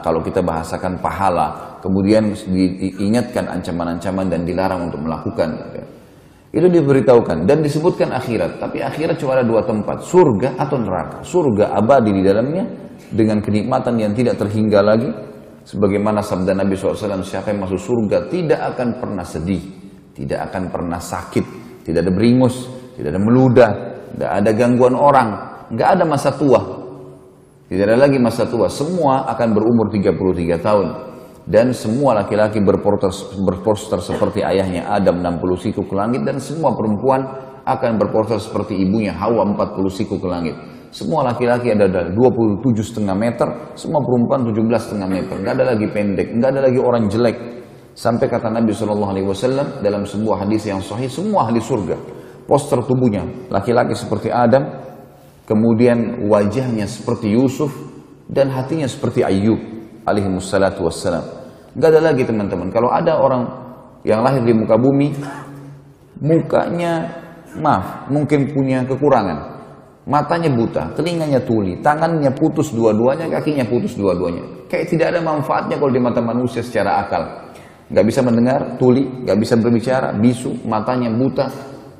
kalau 0.01 0.25
kita 0.25 0.41
bahasakan 0.41 0.97
pahala, 0.97 1.77
kemudian 1.77 2.33
diingatkan 2.33 3.45
ancaman-ancaman 3.53 4.25
dan 4.25 4.41
dilarang 4.41 4.89
untuk 4.89 4.97
melakukan. 5.05 5.61
Itu 6.49 6.65
diberitahukan 6.65 7.45
dan 7.45 7.61
disebutkan 7.61 8.09
akhirat. 8.09 8.57
Tapi 8.57 8.81
akhirat 8.81 9.21
cuma 9.21 9.37
ada 9.37 9.45
dua 9.45 9.61
tempat, 9.61 10.01
surga 10.01 10.57
atau 10.57 10.81
neraka. 10.81 11.21
Surga 11.21 11.77
abadi 11.77 12.09
di 12.09 12.25
dalamnya 12.25 12.65
dengan 13.13 13.45
kenikmatan 13.45 14.01
yang 14.01 14.17
tidak 14.17 14.41
terhingga 14.41 14.81
lagi. 14.81 15.09
Sebagaimana 15.69 16.25
sabda 16.25 16.57
Nabi 16.57 16.73
SAW, 16.73 17.21
siapa 17.21 17.53
yang 17.53 17.61
masuk 17.61 17.77
surga 17.77 18.25
tidak 18.25 18.73
akan 18.73 18.97
pernah 18.97 19.21
sedih, 19.21 19.61
tidak 20.17 20.49
akan 20.49 20.73
pernah 20.73 20.97
sakit, 20.97 21.45
tidak 21.85 22.09
ada 22.09 22.09
beringus, 22.09 22.65
tidak 22.99 23.15
ada 23.15 23.21
meludah, 23.23 23.71
tidak 24.11 24.31
ada 24.43 24.49
gangguan 24.51 24.95
orang, 24.99 25.29
nggak 25.71 25.89
ada 25.95 26.03
masa 26.03 26.35
tua. 26.35 26.59
Tidak 27.71 27.85
ada 27.85 27.95
lagi 27.95 28.19
masa 28.19 28.43
tua, 28.43 28.67
semua 28.67 29.23
akan 29.31 29.47
berumur 29.55 29.87
33 29.87 30.59
tahun 30.59 30.87
dan 31.47 31.71
semua 31.71 32.19
laki-laki 32.19 32.59
berposter, 32.59 33.09
berposter 33.41 34.03
seperti 34.03 34.43
ayahnya 34.43 34.91
Adam 34.91 35.23
60 35.23 35.63
siku 35.63 35.81
ke 35.87 35.95
langit 35.95 36.27
dan 36.27 36.43
semua 36.43 36.75
perempuan 36.75 37.23
akan 37.63 37.91
berposter 37.95 38.41
seperti 38.41 38.75
ibunya 38.75 39.15
Hawa 39.15 39.47
40 39.55 39.89
siku 39.89 40.19
ke 40.19 40.27
langit. 40.27 40.57
Semua 40.89 41.21
laki-laki 41.21 41.69
ada 41.69 41.85
27 41.85 42.65
setengah 42.81 43.13
meter, 43.13 43.77
semua 43.77 44.01
perempuan 44.01 44.43
17 44.49 44.89
setengah 44.89 45.07
meter. 45.07 45.35
Nggak 45.37 45.53
ada 45.55 45.65
lagi 45.77 45.87
pendek, 45.87 46.27
nggak 46.33 46.49
ada 46.49 46.61
lagi 46.65 46.79
orang 46.81 47.03
jelek. 47.07 47.37
Sampai 47.93 48.25
kata 48.25 48.49
Nabi 48.49 48.73
Shallallahu 48.73 49.11
Alaihi 49.13 49.27
Wasallam 49.29 49.85
dalam 49.85 50.09
sebuah 50.09 50.45
hadis 50.45 50.65
yang 50.65 50.81
sahih, 50.81 51.05
semua 51.05 51.45
ahli 51.45 51.61
surga. 51.61 52.18
Poster 52.49 52.81
tubuhnya 52.81 53.29
laki-laki 53.53 53.93
seperti 53.93 54.33
Adam, 54.33 54.65
kemudian 55.45 56.25
wajahnya 56.25 56.89
seperti 56.89 57.37
Yusuf 57.37 57.69
dan 58.25 58.49
hatinya 58.49 58.89
seperti 58.89 59.21
Ayub 59.21 59.61
alaihi 60.01 60.33
wassalam. 60.33 61.21
Gak 61.77 61.89
ada 61.93 62.09
lagi 62.09 62.25
teman-teman. 62.25 62.73
Kalau 62.73 62.89
ada 62.89 63.21
orang 63.21 63.45
yang 64.01 64.25
lahir 64.25 64.41
di 64.41 64.53
muka 64.57 64.81
bumi, 64.81 65.13
mukanya 66.17 67.05
maaf, 67.61 68.09
mungkin 68.09 68.49
punya 68.49 68.81
kekurangan. 68.89 69.61
Matanya 70.09 70.49
buta, 70.49 70.89
telinganya 70.97 71.37
tuli, 71.45 71.77
tangannya 71.85 72.33
putus 72.33 72.73
dua-duanya, 72.73 73.29
kakinya 73.29 73.61
putus 73.69 73.93
dua-duanya. 73.93 74.65
Kayak 74.65 74.89
tidak 74.89 75.07
ada 75.13 75.21
manfaatnya 75.21 75.77
kalau 75.77 75.93
di 75.93 76.01
mata 76.01 76.17
manusia 76.17 76.65
secara 76.65 77.05
akal. 77.05 77.21
Gak 77.93 78.05
bisa 78.05 78.25
mendengar, 78.25 78.77
tuli, 78.81 79.05
gak 79.25 79.37
bisa 79.37 79.53
berbicara, 79.57 80.17
bisu, 80.17 80.65
matanya 80.65 81.13
buta, 81.13 81.45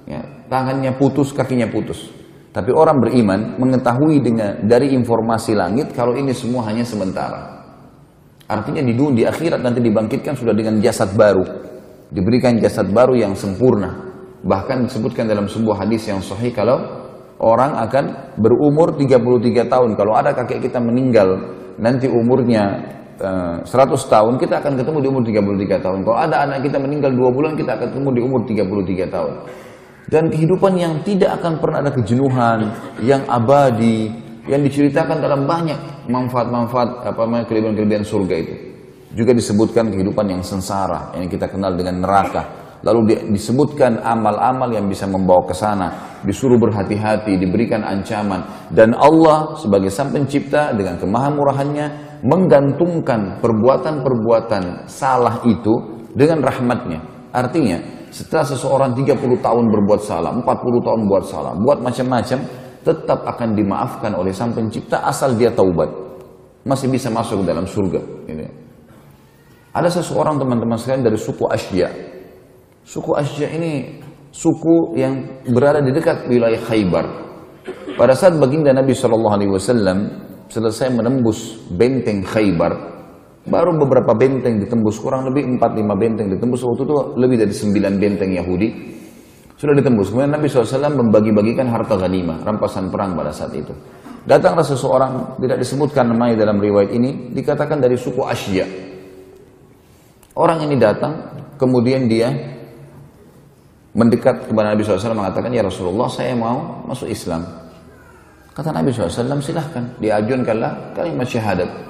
ya, 0.10 0.22
tangannya 0.50 0.98
putus, 0.98 1.32
kakinya 1.32 1.70
putus. 1.70 2.10
Tapi 2.50 2.74
orang 2.74 2.98
beriman 2.98 3.62
mengetahui 3.62 4.26
dengan 4.26 4.66
dari 4.66 4.92
informasi 4.98 5.54
langit 5.54 5.94
kalau 5.94 6.18
ini 6.18 6.34
semua 6.34 6.66
hanya 6.66 6.82
sementara. 6.82 7.62
Artinya 8.50 8.82
di 8.82 8.98
dunia, 8.98 9.14
di 9.14 9.24
akhirat 9.30 9.62
nanti 9.62 9.78
dibangkitkan 9.78 10.34
sudah 10.34 10.58
dengan 10.58 10.82
jasad 10.82 11.14
baru. 11.14 11.46
Diberikan 12.10 12.58
jasad 12.58 12.90
baru 12.90 13.14
yang 13.14 13.38
sempurna. 13.38 14.10
Bahkan 14.42 14.90
disebutkan 14.90 15.30
dalam 15.30 15.46
sebuah 15.46 15.86
hadis 15.86 16.10
yang 16.10 16.26
sahih 16.26 16.50
kalau 16.50 16.82
orang 17.38 17.78
akan 17.86 18.34
berumur 18.42 18.98
33 18.98 19.70
tahun. 19.70 19.90
Kalau 19.94 20.18
ada 20.18 20.34
kakek 20.34 20.66
kita 20.66 20.82
meninggal 20.82 21.38
nanti 21.78 22.10
umurnya 22.10 22.64
uh, 23.22 23.62
eh, 23.62 23.94
100 23.94 23.94
tahun, 24.10 24.34
kita 24.42 24.58
akan 24.58 24.74
ketemu 24.82 24.98
di 24.98 25.08
umur 25.14 25.22
33 25.22 25.86
tahun. 25.86 26.00
Kalau 26.02 26.18
ada 26.18 26.36
anak 26.50 26.66
kita 26.66 26.82
meninggal 26.82 27.14
2 27.14 27.30
bulan, 27.30 27.54
kita 27.54 27.78
akan 27.78 27.88
ketemu 27.94 28.10
di 28.18 28.22
umur 28.26 28.40
33 28.50 29.14
tahun. 29.14 29.34
Dan 30.10 30.34
kehidupan 30.34 30.74
yang 30.74 31.06
tidak 31.06 31.38
akan 31.38 31.62
pernah 31.62 31.86
ada 31.86 31.94
kejenuhan, 31.94 32.74
yang 33.06 33.22
abadi, 33.30 34.10
yang 34.50 34.66
diceritakan 34.66 35.22
dalam 35.22 35.46
banyak 35.46 36.10
manfaat-manfaat 36.10 37.06
apa 37.06 37.20
namanya 37.30 37.46
kelebihan-kelebihan 37.46 38.02
surga 38.02 38.36
itu. 38.42 38.56
Juga 39.14 39.38
disebutkan 39.38 39.94
kehidupan 39.94 40.26
yang 40.34 40.42
sengsara 40.42 41.14
yang 41.14 41.30
kita 41.30 41.46
kenal 41.46 41.78
dengan 41.78 42.02
neraka. 42.02 42.42
Lalu 42.82 43.30
disebutkan 43.36 44.02
amal-amal 44.02 44.72
yang 44.74 44.90
bisa 44.90 45.06
membawa 45.06 45.46
ke 45.46 45.54
sana, 45.54 46.18
disuruh 46.26 46.58
berhati-hati, 46.58 47.38
diberikan 47.38 47.86
ancaman 47.86 48.72
dan 48.74 48.98
Allah 48.98 49.60
sebagai 49.62 49.94
Sang 49.94 50.10
Pencipta 50.10 50.74
dengan 50.74 50.98
kemahamurahannya 50.98 51.86
menggantungkan 52.24 53.44
perbuatan-perbuatan 53.44 54.90
salah 54.90 55.44
itu 55.44 56.02
dengan 56.16 56.40
rahmatnya. 56.40 57.04
Artinya, 57.36 57.99
setelah 58.10 58.46
seseorang 58.46 58.92
30 58.98 59.18
tahun 59.40 59.66
berbuat 59.70 60.02
salah, 60.02 60.34
40 60.34 60.46
tahun 60.86 61.02
buat 61.06 61.24
salah, 61.26 61.54
buat 61.58 61.80
macam-macam, 61.82 62.40
tetap 62.84 63.20
akan 63.26 63.50
dimaafkan 63.54 64.12
oleh 64.18 64.34
sang 64.34 64.56
pencipta 64.56 65.04
asal 65.06 65.36
dia 65.38 65.54
taubat. 65.54 65.90
Masih 66.66 66.92
bisa 66.92 67.08
masuk 67.08 67.44
ke 67.44 67.46
dalam 67.48 67.64
surga. 67.64 68.02
Gitu. 68.28 68.44
Ada 69.70 70.02
seseorang 70.02 70.42
teman-teman 70.42 70.76
sekalian 70.76 71.06
dari 71.06 71.18
suku 71.18 71.46
Asya. 71.46 71.88
Suku 72.84 73.12
Asya 73.16 73.48
ini 73.54 74.02
suku 74.34 74.98
yang 74.98 75.46
berada 75.54 75.80
di 75.80 75.94
dekat 75.94 76.26
wilayah 76.26 76.60
Khaybar. 76.60 77.06
Pada 77.96 78.14
saat 78.18 78.34
baginda 78.40 78.74
Nabi 78.74 78.96
Wasallam 78.96 79.98
selesai 80.50 80.90
menembus 80.90 81.62
benteng 81.70 82.26
Khaybar, 82.26 82.99
baru 83.50 83.76
beberapa 83.76 84.14
benteng 84.14 84.62
ditembus, 84.62 85.02
kurang 85.02 85.28
lebih 85.28 85.58
4-5 85.58 85.98
benteng 85.98 86.28
ditembus, 86.30 86.62
waktu 86.64 86.86
itu 86.86 86.96
lebih 87.18 87.38
dari 87.42 87.54
9 87.54 87.98
benteng 87.98 88.32
Yahudi, 88.32 88.68
sudah 89.60 89.76
ditembus. 89.76 90.14
Kemudian 90.14 90.32
Nabi 90.32 90.48
SAW 90.48 90.96
membagi-bagikan 90.96 91.68
harta 91.68 92.00
ghanimah, 92.00 92.46
rampasan 92.48 92.88
perang 92.88 93.18
pada 93.18 93.34
saat 93.34 93.52
itu. 93.58 93.76
Datanglah 94.24 94.64
seseorang, 94.64 95.42
tidak 95.42 95.58
disebutkan 95.60 96.14
namanya 96.14 96.46
dalam 96.46 96.62
riwayat 96.62 96.94
ini, 96.94 97.34
dikatakan 97.34 97.82
dari 97.82 98.00
suku 98.00 98.24
Asyya. 98.24 98.66
Orang 100.38 100.64
ini 100.64 100.80
datang, 100.80 101.12
kemudian 101.60 102.08
dia 102.08 102.32
mendekat 103.92 104.48
kepada 104.48 104.72
Nabi 104.72 104.86
SAW 104.86 105.18
mengatakan, 105.18 105.50
Ya 105.52 105.66
Rasulullah, 105.66 106.08
saya 106.08 106.38
mau 106.38 106.86
masuk 106.86 107.10
Islam. 107.10 107.44
Kata 108.54 108.70
Nabi 108.76 108.92
SAW, 108.92 109.40
silahkan. 109.44 109.84
Diajukanlah 110.00 110.94
kalimat 110.96 111.28
syahadat. 111.28 111.89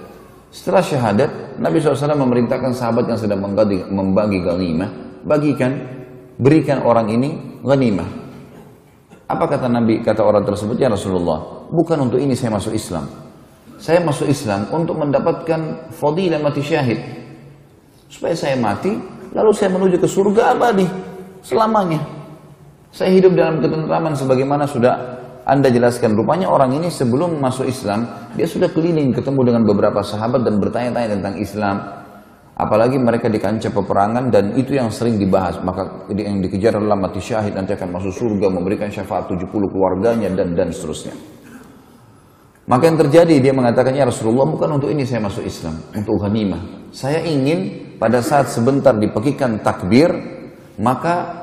Setelah 0.50 0.82
syahadat, 0.82 1.30
Nabi 1.62 1.78
SAW 1.78 2.18
memerintahkan 2.18 2.74
sahabat 2.74 3.06
yang 3.06 3.20
sedang 3.22 3.46
membagi, 3.46 3.86
membagi 3.86 4.42
ghanimah, 4.42 4.90
bagikan, 5.22 5.72
berikan 6.42 6.82
orang 6.82 7.06
ini 7.14 7.62
ghanimah. 7.62 8.10
Apa 9.30 9.46
kata 9.46 9.70
Nabi, 9.70 10.02
kata 10.02 10.26
orang 10.26 10.42
tersebut, 10.42 10.74
ya 10.82 10.90
Rasulullah, 10.90 11.70
bukan 11.70 12.10
untuk 12.10 12.18
ini 12.18 12.34
saya 12.34 12.58
masuk 12.58 12.74
Islam. 12.74 13.06
Saya 13.78 14.02
masuk 14.02 14.26
Islam 14.26 14.66
untuk 14.74 14.98
mendapatkan 14.98 15.94
fadilah 15.94 16.42
mati 16.42 16.66
syahid. 16.66 16.98
Supaya 18.10 18.34
saya 18.34 18.58
mati, 18.58 18.90
lalu 19.32 19.54
saya 19.54 19.70
menuju 19.70 20.02
ke 20.02 20.10
surga 20.10 20.58
abadi 20.58 20.90
selamanya. 21.46 22.02
Saya 22.90 23.14
hidup 23.14 23.38
dalam 23.38 23.62
ketentraman 23.62 24.18
sebagaimana 24.18 24.66
sudah 24.66 25.20
anda 25.46 25.70
jelaskan 25.70 26.18
rupanya 26.18 26.50
orang 26.50 26.74
ini 26.74 26.90
sebelum 26.90 27.38
masuk 27.38 27.70
Islam 27.70 28.06
dia 28.38 28.48
sudah 28.50 28.70
keliling 28.70 29.14
ketemu 29.14 29.42
dengan 29.54 29.64
beberapa 29.66 30.02
sahabat 30.06 30.46
dan 30.46 30.62
bertanya-tanya 30.62 31.10
tentang 31.18 31.36
Islam. 31.42 31.78
Apalagi 32.60 33.00
mereka 33.00 33.32
di 33.32 33.40
kancah 33.40 33.72
peperangan 33.72 34.28
dan 34.30 34.52
itu 34.60 34.76
yang 34.76 34.92
sering 34.92 35.16
dibahas. 35.16 35.64
Maka 35.64 36.12
yang 36.12 36.44
dikejar 36.44 36.76
adalah 36.76 37.00
mati 37.00 37.24
syahid 37.24 37.56
nanti 37.56 37.72
akan 37.72 37.96
masuk 37.96 38.12
surga 38.12 38.52
memberikan 38.52 38.92
syafaat 38.92 39.32
70 39.32 39.48
keluarganya 39.48 40.28
dan 40.36 40.54
dan 40.60 40.68
seterusnya. 40.76 41.16
Maka 42.70 42.84
yang 42.86 43.00
terjadi 43.02 43.36
dia 43.42 43.54
mengatakan 43.56 43.96
ya 43.96 44.06
Rasulullah 44.06 44.46
bukan 44.46 44.78
untuk 44.78 44.94
ini 44.94 45.02
saya 45.08 45.26
masuk 45.26 45.42
Islam, 45.42 45.80
untuk 45.96 46.22
ghanimah. 46.22 46.94
Saya 46.94 47.24
ingin 47.26 47.96
pada 47.98 48.22
saat 48.22 48.52
sebentar 48.52 48.94
dipekikan 48.94 49.64
takbir 49.66 50.12
maka 50.78 51.40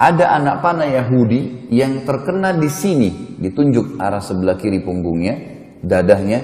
ada 0.00 0.32
anak 0.38 0.64
panah 0.64 0.88
Yahudi 0.88 1.68
yang 1.74 2.06
terkena 2.08 2.56
di 2.56 2.70
sini, 2.72 3.36
ditunjuk 3.36 4.00
arah 4.00 4.22
sebelah 4.22 4.56
kiri 4.56 4.80
punggungnya, 4.80 5.49
dadahnya, 5.80 6.40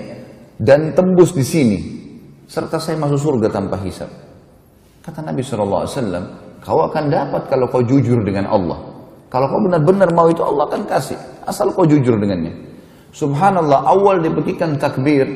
dan 0.57 0.93
tembus 0.97 1.33
di 1.37 1.45
sini. 1.45 1.78
Serta 2.47 2.78
saya 2.78 2.97
masuk 2.97 3.19
surga 3.19 3.50
tanpa 3.50 3.76
hisab. 3.83 4.09
Kata 5.02 5.23
Nabi 5.23 5.43
SAW, 5.43 5.87
kau 6.62 6.81
akan 6.83 7.05
dapat 7.11 7.43
kalau 7.50 7.66
kau 7.71 7.83
jujur 7.83 8.23
dengan 8.23 8.50
Allah. 8.50 8.78
Kalau 9.26 9.47
kau 9.50 9.61
benar-benar 9.66 10.11
mau 10.14 10.31
itu 10.31 10.43
Allah 10.43 10.66
akan 10.71 10.83
kasih. 10.87 11.19
Asal 11.47 11.75
kau 11.75 11.87
jujur 11.87 12.19
dengannya. 12.19 12.55
Subhanallah, 13.11 13.87
awal 13.87 14.23
diberikan 14.23 14.78
takbir 14.78 15.26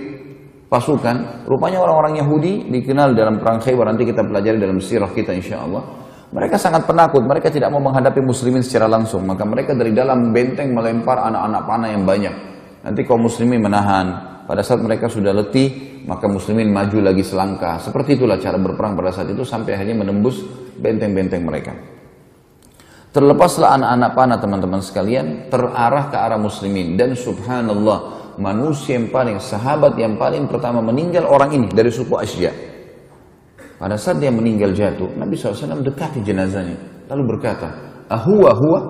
pasukan. 0.71 1.47
Rupanya 1.47 1.83
orang-orang 1.83 2.23
Yahudi 2.23 2.71
dikenal 2.71 3.15
dalam 3.15 3.43
perang 3.43 3.59
Khaybar. 3.59 3.91
Nanti 3.91 4.07
kita 4.07 4.23
pelajari 4.23 4.59
dalam 4.59 4.79
sirah 4.79 5.11
kita 5.11 5.35
insya 5.35 5.67
Allah 5.67 5.83
mereka 6.31 6.55
sangat 6.63 6.87
penakut, 6.87 7.27
mereka 7.27 7.51
tidak 7.51 7.75
mau 7.75 7.83
menghadapi 7.83 8.23
muslimin 8.23 8.63
secara 8.63 8.87
langsung. 8.87 9.27
Maka 9.27 9.43
mereka 9.43 9.75
dari 9.75 9.91
dalam 9.91 10.31
benteng 10.31 10.71
melempar 10.71 11.19
anak-anak 11.27 11.63
panah 11.67 11.91
yang 11.91 12.07
banyak. 12.07 12.35
Nanti 12.81 13.05
kaum 13.05 13.25
muslimin 13.25 13.61
menahan. 13.61 14.07
Pada 14.49 14.65
saat 14.67 14.83
mereka 14.83 15.07
sudah 15.07 15.31
letih, 15.31 16.03
maka 16.09 16.27
muslimin 16.27 16.73
maju 16.73 16.99
lagi 17.05 17.23
selangkah. 17.23 17.79
Seperti 17.79 18.19
itulah 18.19 18.41
cara 18.41 18.57
berperang 18.57 18.97
pada 18.97 19.13
saat 19.13 19.31
itu 19.31 19.45
sampai 19.45 19.77
akhirnya 19.77 20.03
menembus 20.03 20.43
benteng-benteng 20.81 21.45
mereka. 21.45 21.77
Terlepaslah 23.11 23.75
anak-anak 23.75 24.11
panah 24.15 24.39
teman-teman 24.39 24.81
sekalian, 24.83 25.51
terarah 25.51 26.09
ke 26.09 26.17
arah 26.17 26.39
muslimin. 26.39 26.95
Dan 26.95 27.19
subhanallah, 27.19 28.33
manusia 28.39 28.97
yang 28.97 29.11
paling, 29.11 29.43
sahabat 29.43 29.99
yang 29.99 30.15
paling 30.15 30.47
pertama 30.47 30.79
meninggal 30.79 31.27
orang 31.27 31.51
ini 31.55 31.67
dari 31.71 31.91
suku 31.91 32.15
Asia. 32.15 32.51
Pada 33.81 33.97
saat 33.99 34.23
dia 34.23 34.31
meninggal 34.31 34.77
jatuh, 34.77 35.11
Nabi 35.17 35.35
SAW 35.35 35.83
dekati 35.83 36.23
jenazahnya. 36.23 37.07
Lalu 37.11 37.23
berkata, 37.37 37.69
Ahuwa 38.07 38.53
huwa? 38.55 38.81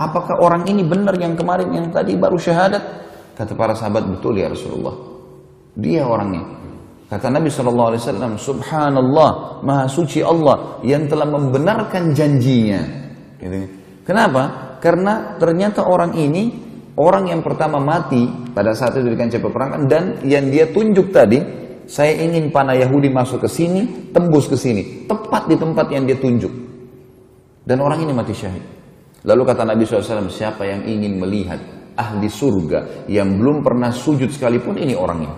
Apakah 0.00 0.40
orang 0.40 0.64
ini 0.68 0.80
benar 0.84 1.12
yang 1.20 1.36
kemarin 1.36 1.68
yang 1.72 1.86
tadi 1.92 2.16
baru 2.16 2.40
syahadat? 2.40 3.02
Kata 3.32 3.52
para 3.56 3.72
sahabat, 3.72 4.04
betul 4.08 4.36
ya 4.36 4.52
Rasulullah. 4.52 4.92
Dia 5.76 6.04
orangnya. 6.04 6.44
Kata 7.12 7.28
Nabi 7.28 7.52
SAW, 7.52 7.96
Subhanallah, 8.40 9.60
Maha 9.60 9.84
Suci 9.84 10.24
Allah 10.24 10.80
yang 10.80 11.04
telah 11.08 11.28
membenarkan 11.28 12.16
janjinya. 12.16 12.80
Gitu. 13.36 13.68
Kenapa? 14.08 14.76
Karena 14.80 15.36
ternyata 15.36 15.84
orang 15.84 16.16
ini 16.16 16.48
orang 16.96 17.28
yang 17.28 17.44
pertama 17.44 17.76
mati 17.76 18.24
pada 18.56 18.72
saat 18.72 18.96
itu 18.96 19.12
di 19.12 19.18
kancah 19.20 19.40
peperangan 19.44 19.80
dan 19.86 20.24
yang 20.24 20.48
dia 20.48 20.72
tunjuk 20.72 21.12
tadi 21.12 21.38
saya 21.84 22.16
ingin 22.16 22.48
panah 22.48 22.80
Yahudi 22.80 23.12
masuk 23.12 23.44
ke 23.44 23.48
sini, 23.50 24.08
tembus 24.14 24.48
ke 24.48 24.56
sini, 24.56 25.04
tepat 25.04 25.52
di 25.52 25.56
tempat 25.60 25.86
yang 25.92 26.08
dia 26.08 26.16
tunjuk. 26.16 26.52
Dan 27.62 27.78
orang 27.84 28.02
ini 28.02 28.12
mati 28.16 28.32
syahid. 28.32 28.64
Lalu 29.22 29.42
kata 29.46 29.62
Nabi 29.68 29.84
SAW, 29.86 30.32
siapa 30.32 30.66
yang 30.66 30.82
ingin 30.82 31.20
melihat 31.20 31.60
ahli 31.96 32.28
surga 32.28 33.08
yang 33.08 33.38
belum 33.38 33.60
pernah 33.60 33.92
sujud 33.92 34.30
sekalipun, 34.32 34.76
ini 34.80 34.96
orangnya. 34.96 35.32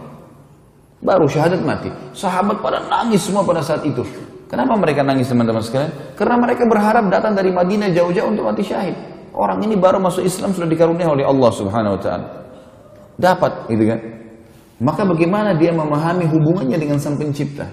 Baru 1.04 1.28
syahadat 1.28 1.60
mati. 1.60 1.92
Sahabat 2.16 2.64
pada 2.64 2.80
nangis 2.88 3.28
semua 3.28 3.44
pada 3.44 3.60
saat 3.60 3.84
itu. 3.84 4.00
Kenapa 4.48 4.78
mereka 4.78 5.04
nangis 5.04 5.28
teman-teman 5.28 5.60
sekalian? 5.60 5.92
Karena 6.16 6.36
mereka 6.40 6.64
berharap 6.64 7.04
datang 7.10 7.36
dari 7.36 7.50
Madinah 7.52 7.92
jauh-jauh 7.92 8.30
untuk 8.32 8.46
mati 8.48 8.62
syahid. 8.64 8.96
Orang 9.34 9.60
ini 9.66 9.74
baru 9.74 9.98
masuk 9.98 10.22
Islam 10.22 10.54
sudah 10.54 10.70
dikaruniai 10.70 11.10
oleh 11.10 11.26
Allah 11.26 11.50
Subhanahu 11.50 11.98
wa 11.98 12.00
taala. 12.00 12.26
Dapat 13.18 13.52
gitu 13.68 13.84
kan? 13.90 14.00
Maka 14.78 15.02
bagaimana 15.06 15.58
dia 15.58 15.74
memahami 15.74 16.26
hubungannya 16.30 16.78
dengan 16.78 16.98
sang 17.02 17.18
pencipta? 17.18 17.66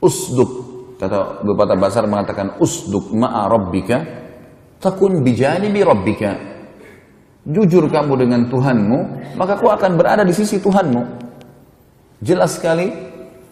Usduk, 0.00 0.50
kata 0.98 1.44
beberapa 1.44 1.78
Basar 1.78 2.08
mengatakan 2.08 2.58
usduk 2.58 3.12
ma'a 3.14 3.46
rabbika 3.46 3.98
takun 4.82 5.22
bijanibi 5.22 5.80
rabbika. 5.84 6.51
Jujur 7.42 7.90
kamu 7.90 8.22
dengan 8.22 8.46
Tuhanmu, 8.46 8.98
maka 9.34 9.58
kau 9.58 9.66
akan 9.74 9.98
berada 9.98 10.22
di 10.22 10.30
sisi 10.30 10.62
Tuhanmu. 10.62 11.02
Jelas 12.22 12.54
sekali 12.54 12.86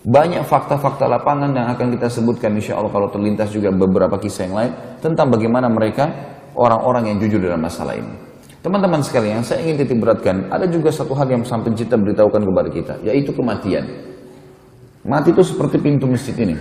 banyak 0.06 0.46
fakta-fakta 0.46 1.10
lapangan 1.10 1.50
yang 1.50 1.66
akan 1.74 1.98
kita 1.98 2.06
sebutkan 2.06 2.54
insya 2.54 2.78
Allah 2.78 2.94
kalau 2.94 3.10
terlintas 3.10 3.50
juga 3.50 3.74
beberapa 3.74 4.14
kisah 4.14 4.46
yang 4.46 4.54
lain 4.54 4.72
tentang 5.02 5.26
bagaimana 5.26 5.66
mereka 5.66 6.06
orang-orang 6.54 7.10
yang 7.10 7.16
jujur 7.18 7.42
dalam 7.42 7.58
masalah 7.58 7.98
ini. 7.98 8.14
Teman-teman 8.62 9.02
sekalian, 9.02 9.42
saya 9.42 9.66
ingin 9.66 9.82
titik 9.82 9.98
beratkan, 9.98 10.46
ada 10.54 10.70
juga 10.70 10.94
satu 10.94 11.10
hal 11.18 11.26
yang 11.26 11.42
sang 11.42 11.66
pencipta 11.66 11.98
beritahukan 11.98 12.46
kepada 12.46 12.68
kita, 12.70 12.94
yaitu 13.02 13.34
kematian. 13.34 13.82
Mati 15.02 15.34
itu 15.34 15.42
seperti 15.42 15.82
pintu 15.82 16.06
masjid 16.06 16.36
ini. 16.38 16.54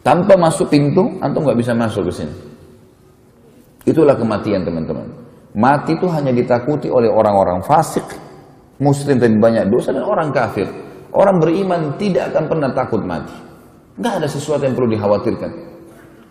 Tanpa 0.00 0.38
masuk 0.40 0.72
pintu, 0.72 1.20
antum 1.20 1.44
nggak 1.44 1.58
bisa 1.60 1.76
masuk 1.76 2.08
ke 2.08 2.24
sini. 2.24 2.34
Itulah 3.84 4.16
kematian 4.16 4.64
teman-teman. 4.64 5.27
Mati 5.56 5.96
itu 5.96 6.04
hanya 6.12 6.28
ditakuti 6.28 6.92
oleh 6.92 7.08
orang-orang 7.08 7.64
fasik, 7.64 8.04
muslim 8.82 9.16
dan 9.16 9.40
banyak 9.40 9.64
dosa 9.72 9.96
dan 9.96 10.04
orang 10.04 10.28
kafir. 10.28 10.68
Orang 11.08 11.40
beriman 11.40 11.96
tidak 11.96 12.30
akan 12.34 12.44
pernah 12.52 12.70
takut 12.76 13.00
mati. 13.00 13.32
Nggak 13.96 14.14
ada 14.22 14.28
sesuatu 14.28 14.62
yang 14.68 14.76
perlu 14.76 14.92
dikhawatirkan. 14.92 15.50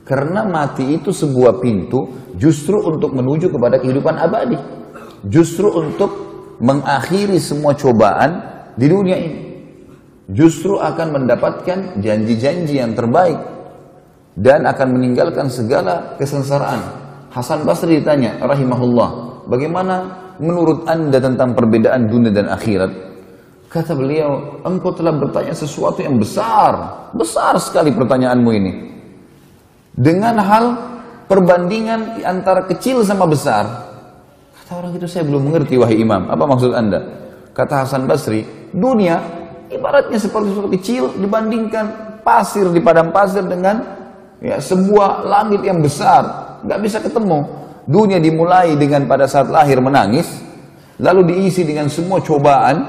Karena 0.08 0.47
mati 0.47 0.95
itu 0.95 1.12
sebuah 1.12 1.60
pintu 1.60 2.08
justru 2.39 2.80
untuk 2.80 3.12
menuju 3.12 3.51
kepada 3.51 3.82
kehidupan 3.82 4.15
abadi. 4.15 4.56
Justru 5.27 5.67
untuk 5.75 6.12
mengakhiri 6.63 7.41
semua 7.41 7.75
cobaan 7.75 8.39
di 8.80 8.88
dunia 8.88 9.17
ini. 9.19 9.39
Justru 10.32 10.80
akan 10.80 11.08
mendapatkan 11.19 11.99
janji-janji 11.99 12.80
yang 12.80 12.95
terbaik. 12.95 13.36
Dan 14.38 14.69
akan 14.69 14.88
meninggalkan 14.93 15.49
segala 15.49 16.15
kesengsaraan. 16.21 17.07
Hasan 17.38 17.69
Basri 17.69 18.02
ditanya, 18.02 18.41
rahimahullah, 18.41 19.10
bagaimana 19.45 19.95
menurut 20.41 20.89
anda 20.89 21.21
tentang 21.21 21.54
perbedaan 21.54 22.10
dunia 22.10 22.34
dan 22.34 22.50
akhirat? 22.50 22.89
Kata 23.69 23.93
beliau, 23.93 24.58
engkau 24.65 24.89
telah 24.89 25.13
bertanya 25.13 25.54
sesuatu 25.54 26.02
yang 26.02 26.17
besar. 26.17 27.06
Besar 27.13 27.54
sekali 27.62 27.93
pertanyaanmu 27.93 28.50
ini 28.58 28.71
dengan 29.93 30.41
hal 30.41 30.65
perbandingan 31.30 32.26
antara 32.26 32.65
kecil 32.65 33.06
sama 33.06 33.30
besar. 33.30 33.65
Kata 34.58 34.82
orang 34.82 34.97
itu 34.97 35.06
saya 35.06 35.21
belum 35.28 35.52
mengerti 35.52 35.78
wahai 35.78 36.02
imam. 36.02 36.34
Apa 36.34 36.43
maksud 36.45 36.73
anda? 36.73 37.06
Kata 37.54 37.86
Hasan 37.86 38.10
Basri, 38.10 38.45
dunia 38.73 39.21
ibaratnya 39.69 40.17
seperti 40.17 40.54
sesuatu 40.54 40.69
kecil 40.73 41.04
dibandingkan 41.21 42.17
pasir 42.26 42.65
di 42.73 42.82
padang 42.82 43.13
pasir 43.13 43.45
dengan 43.45 43.78
ya 44.41 44.58
sebuah 44.58 45.28
langit 45.28 45.62
yang 45.62 45.86
besar. 45.86 46.46
Nggak 46.65 46.80
bisa 46.82 46.98
ketemu. 47.04 47.46
Dunia 47.88 48.20
dimulai 48.20 48.76
dengan 48.76 49.06
pada 49.06 49.30
saat 49.30 49.48
lahir 49.52 49.80
menangis. 49.84 50.46
lalu 50.98 51.30
diisi 51.30 51.62
dengan 51.62 51.86
semua 51.93 52.17
cobaan, 52.26 52.82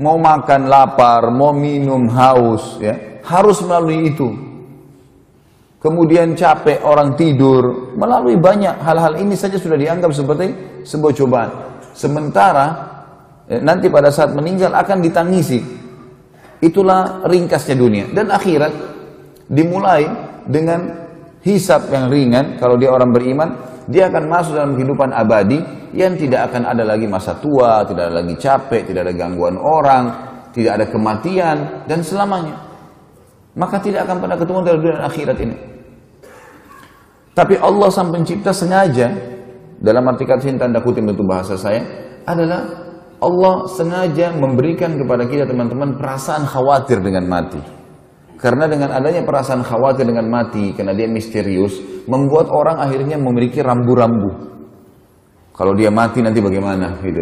mau 0.00 0.16
makan 0.16 0.72
lapar, 0.72 1.28
mau 1.28 1.52
minum 1.52 2.08
haus, 2.08 2.80
ya 2.80 3.20
harus 3.28 3.60
melalui 3.60 4.08
itu. 4.08 4.28
Kemudian 5.80 6.36
capek 6.36 6.84
orang 6.84 7.16
tidur, 7.16 7.96
melalui 7.96 8.36
banyak 8.36 8.84
hal-hal 8.84 9.16
ini 9.16 9.32
saja 9.32 9.56
sudah 9.56 9.80
dianggap 9.80 10.12
seperti 10.12 10.46
sebuah 10.84 11.12
cobaan. 11.16 11.50
Sementara 11.96 12.66
eh, 13.48 13.60
nanti 13.64 13.88
pada 13.88 14.12
saat 14.12 14.36
meninggal 14.36 14.76
akan 14.76 15.00
ditangisi. 15.00 15.60
Itulah 16.60 17.24
ringkasnya 17.24 17.72
dunia 17.72 18.04
dan 18.12 18.28
akhirat 18.28 18.72
dimulai 19.48 20.04
dengan 20.44 20.99
hisap 21.44 21.88
yang 21.92 22.12
ringan 22.12 22.60
kalau 22.60 22.76
dia 22.76 22.92
orang 22.92 23.10
beriman 23.12 23.48
dia 23.88 24.06
akan 24.12 24.24
masuk 24.28 24.52
dalam 24.54 24.76
kehidupan 24.76 25.10
abadi 25.10 25.58
yang 25.96 26.14
tidak 26.14 26.52
akan 26.52 26.68
ada 26.68 26.84
lagi 26.86 27.08
masa 27.10 27.34
tua 27.38 27.82
tidak 27.88 28.12
ada 28.12 28.14
lagi 28.22 28.34
capek 28.38 28.82
tidak 28.86 29.08
ada 29.08 29.14
gangguan 29.16 29.56
orang 29.58 30.30
tidak 30.50 30.72
ada 30.78 30.86
kematian 30.90 31.56
dan 31.86 32.02
selamanya. 32.02 32.58
Maka 33.54 33.82
tidak 33.82 34.06
akan 34.06 34.16
pernah 34.22 34.36
ketemu 34.38 34.58
dalam 34.62 34.80
dunia 34.82 35.02
akhirat 35.06 35.38
ini. 35.42 35.56
Tapi 37.34 37.54
Allah 37.58 37.88
sang 37.90 38.10
pencipta 38.10 38.50
sengaja 38.50 39.10
dalam 39.80 40.02
arti 40.10 40.26
kata 40.26 40.58
tanda 40.58 40.82
kutip 40.82 41.06
bahasa 41.24 41.56
saya 41.56 41.80
adalah 42.26 42.66
Allah 43.20 43.64
sengaja 43.70 44.34
memberikan 44.34 44.98
kepada 44.98 45.24
kita 45.24 45.48
teman-teman 45.48 45.96
perasaan 45.96 46.44
khawatir 46.44 47.00
dengan 47.00 47.24
mati 47.30 47.79
karena 48.40 48.64
dengan 48.64 48.96
adanya 48.96 49.20
perasaan 49.20 49.60
khawatir 49.60 50.08
dengan 50.08 50.24
mati, 50.32 50.72
karena 50.72 50.96
dia 50.96 51.04
misterius, 51.04 51.76
membuat 52.08 52.48
orang 52.48 52.80
akhirnya 52.80 53.20
memiliki 53.20 53.60
rambu-rambu. 53.60 54.48
Kalau 55.52 55.76
dia 55.76 55.92
mati 55.92 56.24
nanti 56.24 56.40
bagaimana, 56.40 56.96
gitu. 57.04 57.20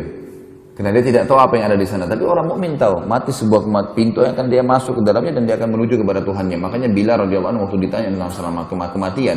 Karena 0.79 0.95
dia 0.95 1.03
tidak 1.03 1.27
tahu 1.27 1.43
apa 1.43 1.59
yang 1.59 1.75
ada 1.75 1.79
di 1.83 1.83
sana. 1.83 2.07
Tapi 2.07 2.23
orang 2.23 2.47
mukmin 2.47 2.79
tahu, 2.79 3.03
mati 3.03 3.35
sebuah 3.35 3.67
pintu 3.99 4.23
yang 4.23 4.39
akan 4.39 4.47
dia 4.47 4.63
masuk 4.63 5.03
ke 5.03 5.03
dalamnya 5.03 5.35
dan 5.35 5.43
dia 5.43 5.59
akan 5.59 5.75
menuju 5.75 5.99
kepada 5.99 6.23
Tuhannya. 6.23 6.55
Makanya 6.55 6.89
Bilal 6.95 7.27
radhiyallahu 7.27 7.51
anhu 7.51 7.63
waktu 7.67 7.79
ditanya 7.83 8.09
tentang 8.15 8.31
selama 8.31 8.61
kematian, 8.71 9.37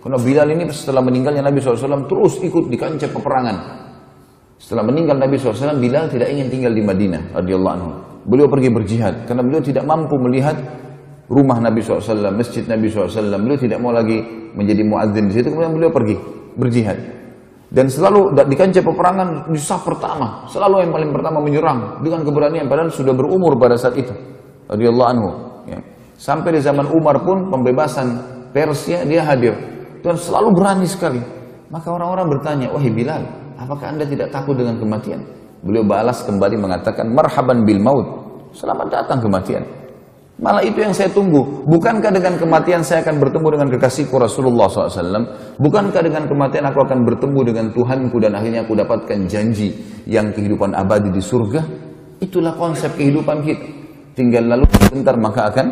karena 0.00 0.16
Bilal 0.16 0.48
ini 0.48 0.64
setelah 0.72 1.04
meninggalnya 1.04 1.44
Nabi 1.44 1.60
SAW 1.60 2.08
terus 2.08 2.40
ikut 2.40 2.72
di 2.72 2.76
kancah 2.80 3.12
peperangan. 3.12 3.56
Setelah 4.56 4.80
meninggal 4.88 5.20
Nabi 5.20 5.36
SAW, 5.36 5.76
Bilal 5.76 6.08
tidak 6.08 6.32
ingin 6.32 6.48
tinggal 6.48 6.72
di 6.72 6.80
Madinah 6.80 7.36
radhiyallahu. 7.36 7.88
Beliau 8.24 8.48
pergi 8.48 8.72
berjihad 8.72 9.28
karena 9.28 9.44
beliau 9.44 9.60
tidak 9.60 9.84
mampu 9.84 10.16
melihat 10.18 10.56
rumah 11.28 11.60
Nabi 11.60 11.84
SAW, 11.84 12.32
masjid 12.32 12.64
Nabi 12.64 12.88
SAW. 12.88 13.36
Beliau 13.36 13.60
tidak 13.60 13.78
mau 13.78 13.92
lagi 13.92 14.20
menjadi 14.56 14.82
muadzin 14.82 15.28
di 15.28 15.34
situ, 15.36 15.52
kemudian 15.52 15.76
beliau 15.76 15.92
pergi 15.92 16.16
berjihad. 16.56 16.98
Dan 17.68 17.84
selalu 17.92 18.32
di 18.48 18.56
kancah 18.56 18.80
peperangan 18.80 19.28
di 19.52 19.60
saf 19.60 19.84
pertama, 19.84 20.48
selalu 20.48 20.88
yang 20.88 20.92
paling 20.92 21.10
pertama 21.12 21.38
menyerang 21.44 22.00
dengan 22.00 22.24
keberanian 22.24 22.64
padahal 22.64 22.88
sudah 22.88 23.12
berumur 23.12 23.60
pada 23.60 23.76
saat 23.76 23.92
itu. 24.00 24.12
Radhiyallahu 24.72 25.08
anhu. 25.12 25.28
Ya. 25.68 25.78
Sampai 26.16 26.56
di 26.56 26.64
zaman 26.64 26.88
Umar 26.88 27.20
pun 27.20 27.52
pembebasan 27.52 28.24
Persia 28.56 29.04
dia 29.04 29.20
hadir. 29.20 29.52
Tuhan 30.00 30.16
selalu 30.16 30.48
berani 30.56 30.88
sekali. 30.88 31.20
Maka 31.68 31.92
orang-orang 31.92 32.32
bertanya, 32.32 32.72
wahai 32.72 32.88
Bilal, 32.88 33.22
apakah 33.60 33.92
anda 33.92 34.08
tidak 34.08 34.32
takut 34.32 34.56
dengan 34.56 34.80
kematian? 34.80 35.20
Beliau 35.60 35.84
balas 35.84 36.24
kembali 36.24 36.56
mengatakan, 36.56 37.12
marhaban 37.12 37.68
bil 37.68 37.76
maut. 37.84 38.06
Selamat 38.56 38.88
datang 38.88 39.20
kematian. 39.20 39.60
Malah 40.38 40.62
itu 40.62 40.78
yang 40.78 40.94
saya 40.94 41.10
tunggu. 41.10 41.66
Bukankah 41.66 42.14
dengan 42.14 42.38
kematian 42.38 42.78
saya 42.86 43.02
akan 43.02 43.18
bertemu 43.18 43.58
dengan 43.58 43.68
kekasihku 43.74 44.22
Rasulullah 44.22 44.70
SAW? 44.70 45.58
Bukankah 45.58 45.98
dengan 45.98 46.30
kematian 46.30 46.62
aku 46.62 46.78
akan 46.78 47.02
bertemu 47.02 47.40
dengan 47.42 47.66
Tuhanku 47.74 48.22
dan 48.22 48.38
akhirnya 48.38 48.62
aku 48.62 48.78
dapatkan 48.78 49.26
janji 49.26 49.74
yang 50.06 50.30
kehidupan 50.30 50.78
abadi 50.78 51.10
di 51.10 51.18
surga? 51.18 51.58
Itulah 52.22 52.54
konsep 52.54 52.94
kehidupan 52.94 53.42
kita. 53.42 53.66
Tinggal 54.14 54.46
lalu 54.46 54.70
sebentar 54.78 55.18
maka 55.18 55.50
akan 55.50 55.66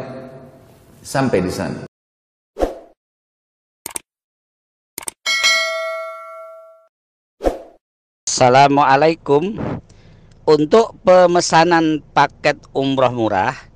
sampai 0.98 1.38
di 1.46 1.52
sana. 1.54 1.86
Assalamualaikum. 8.26 9.62
Untuk 10.46 10.98
pemesanan 11.06 12.02
paket 12.10 12.58
umroh 12.74 13.14
murah 13.14 13.75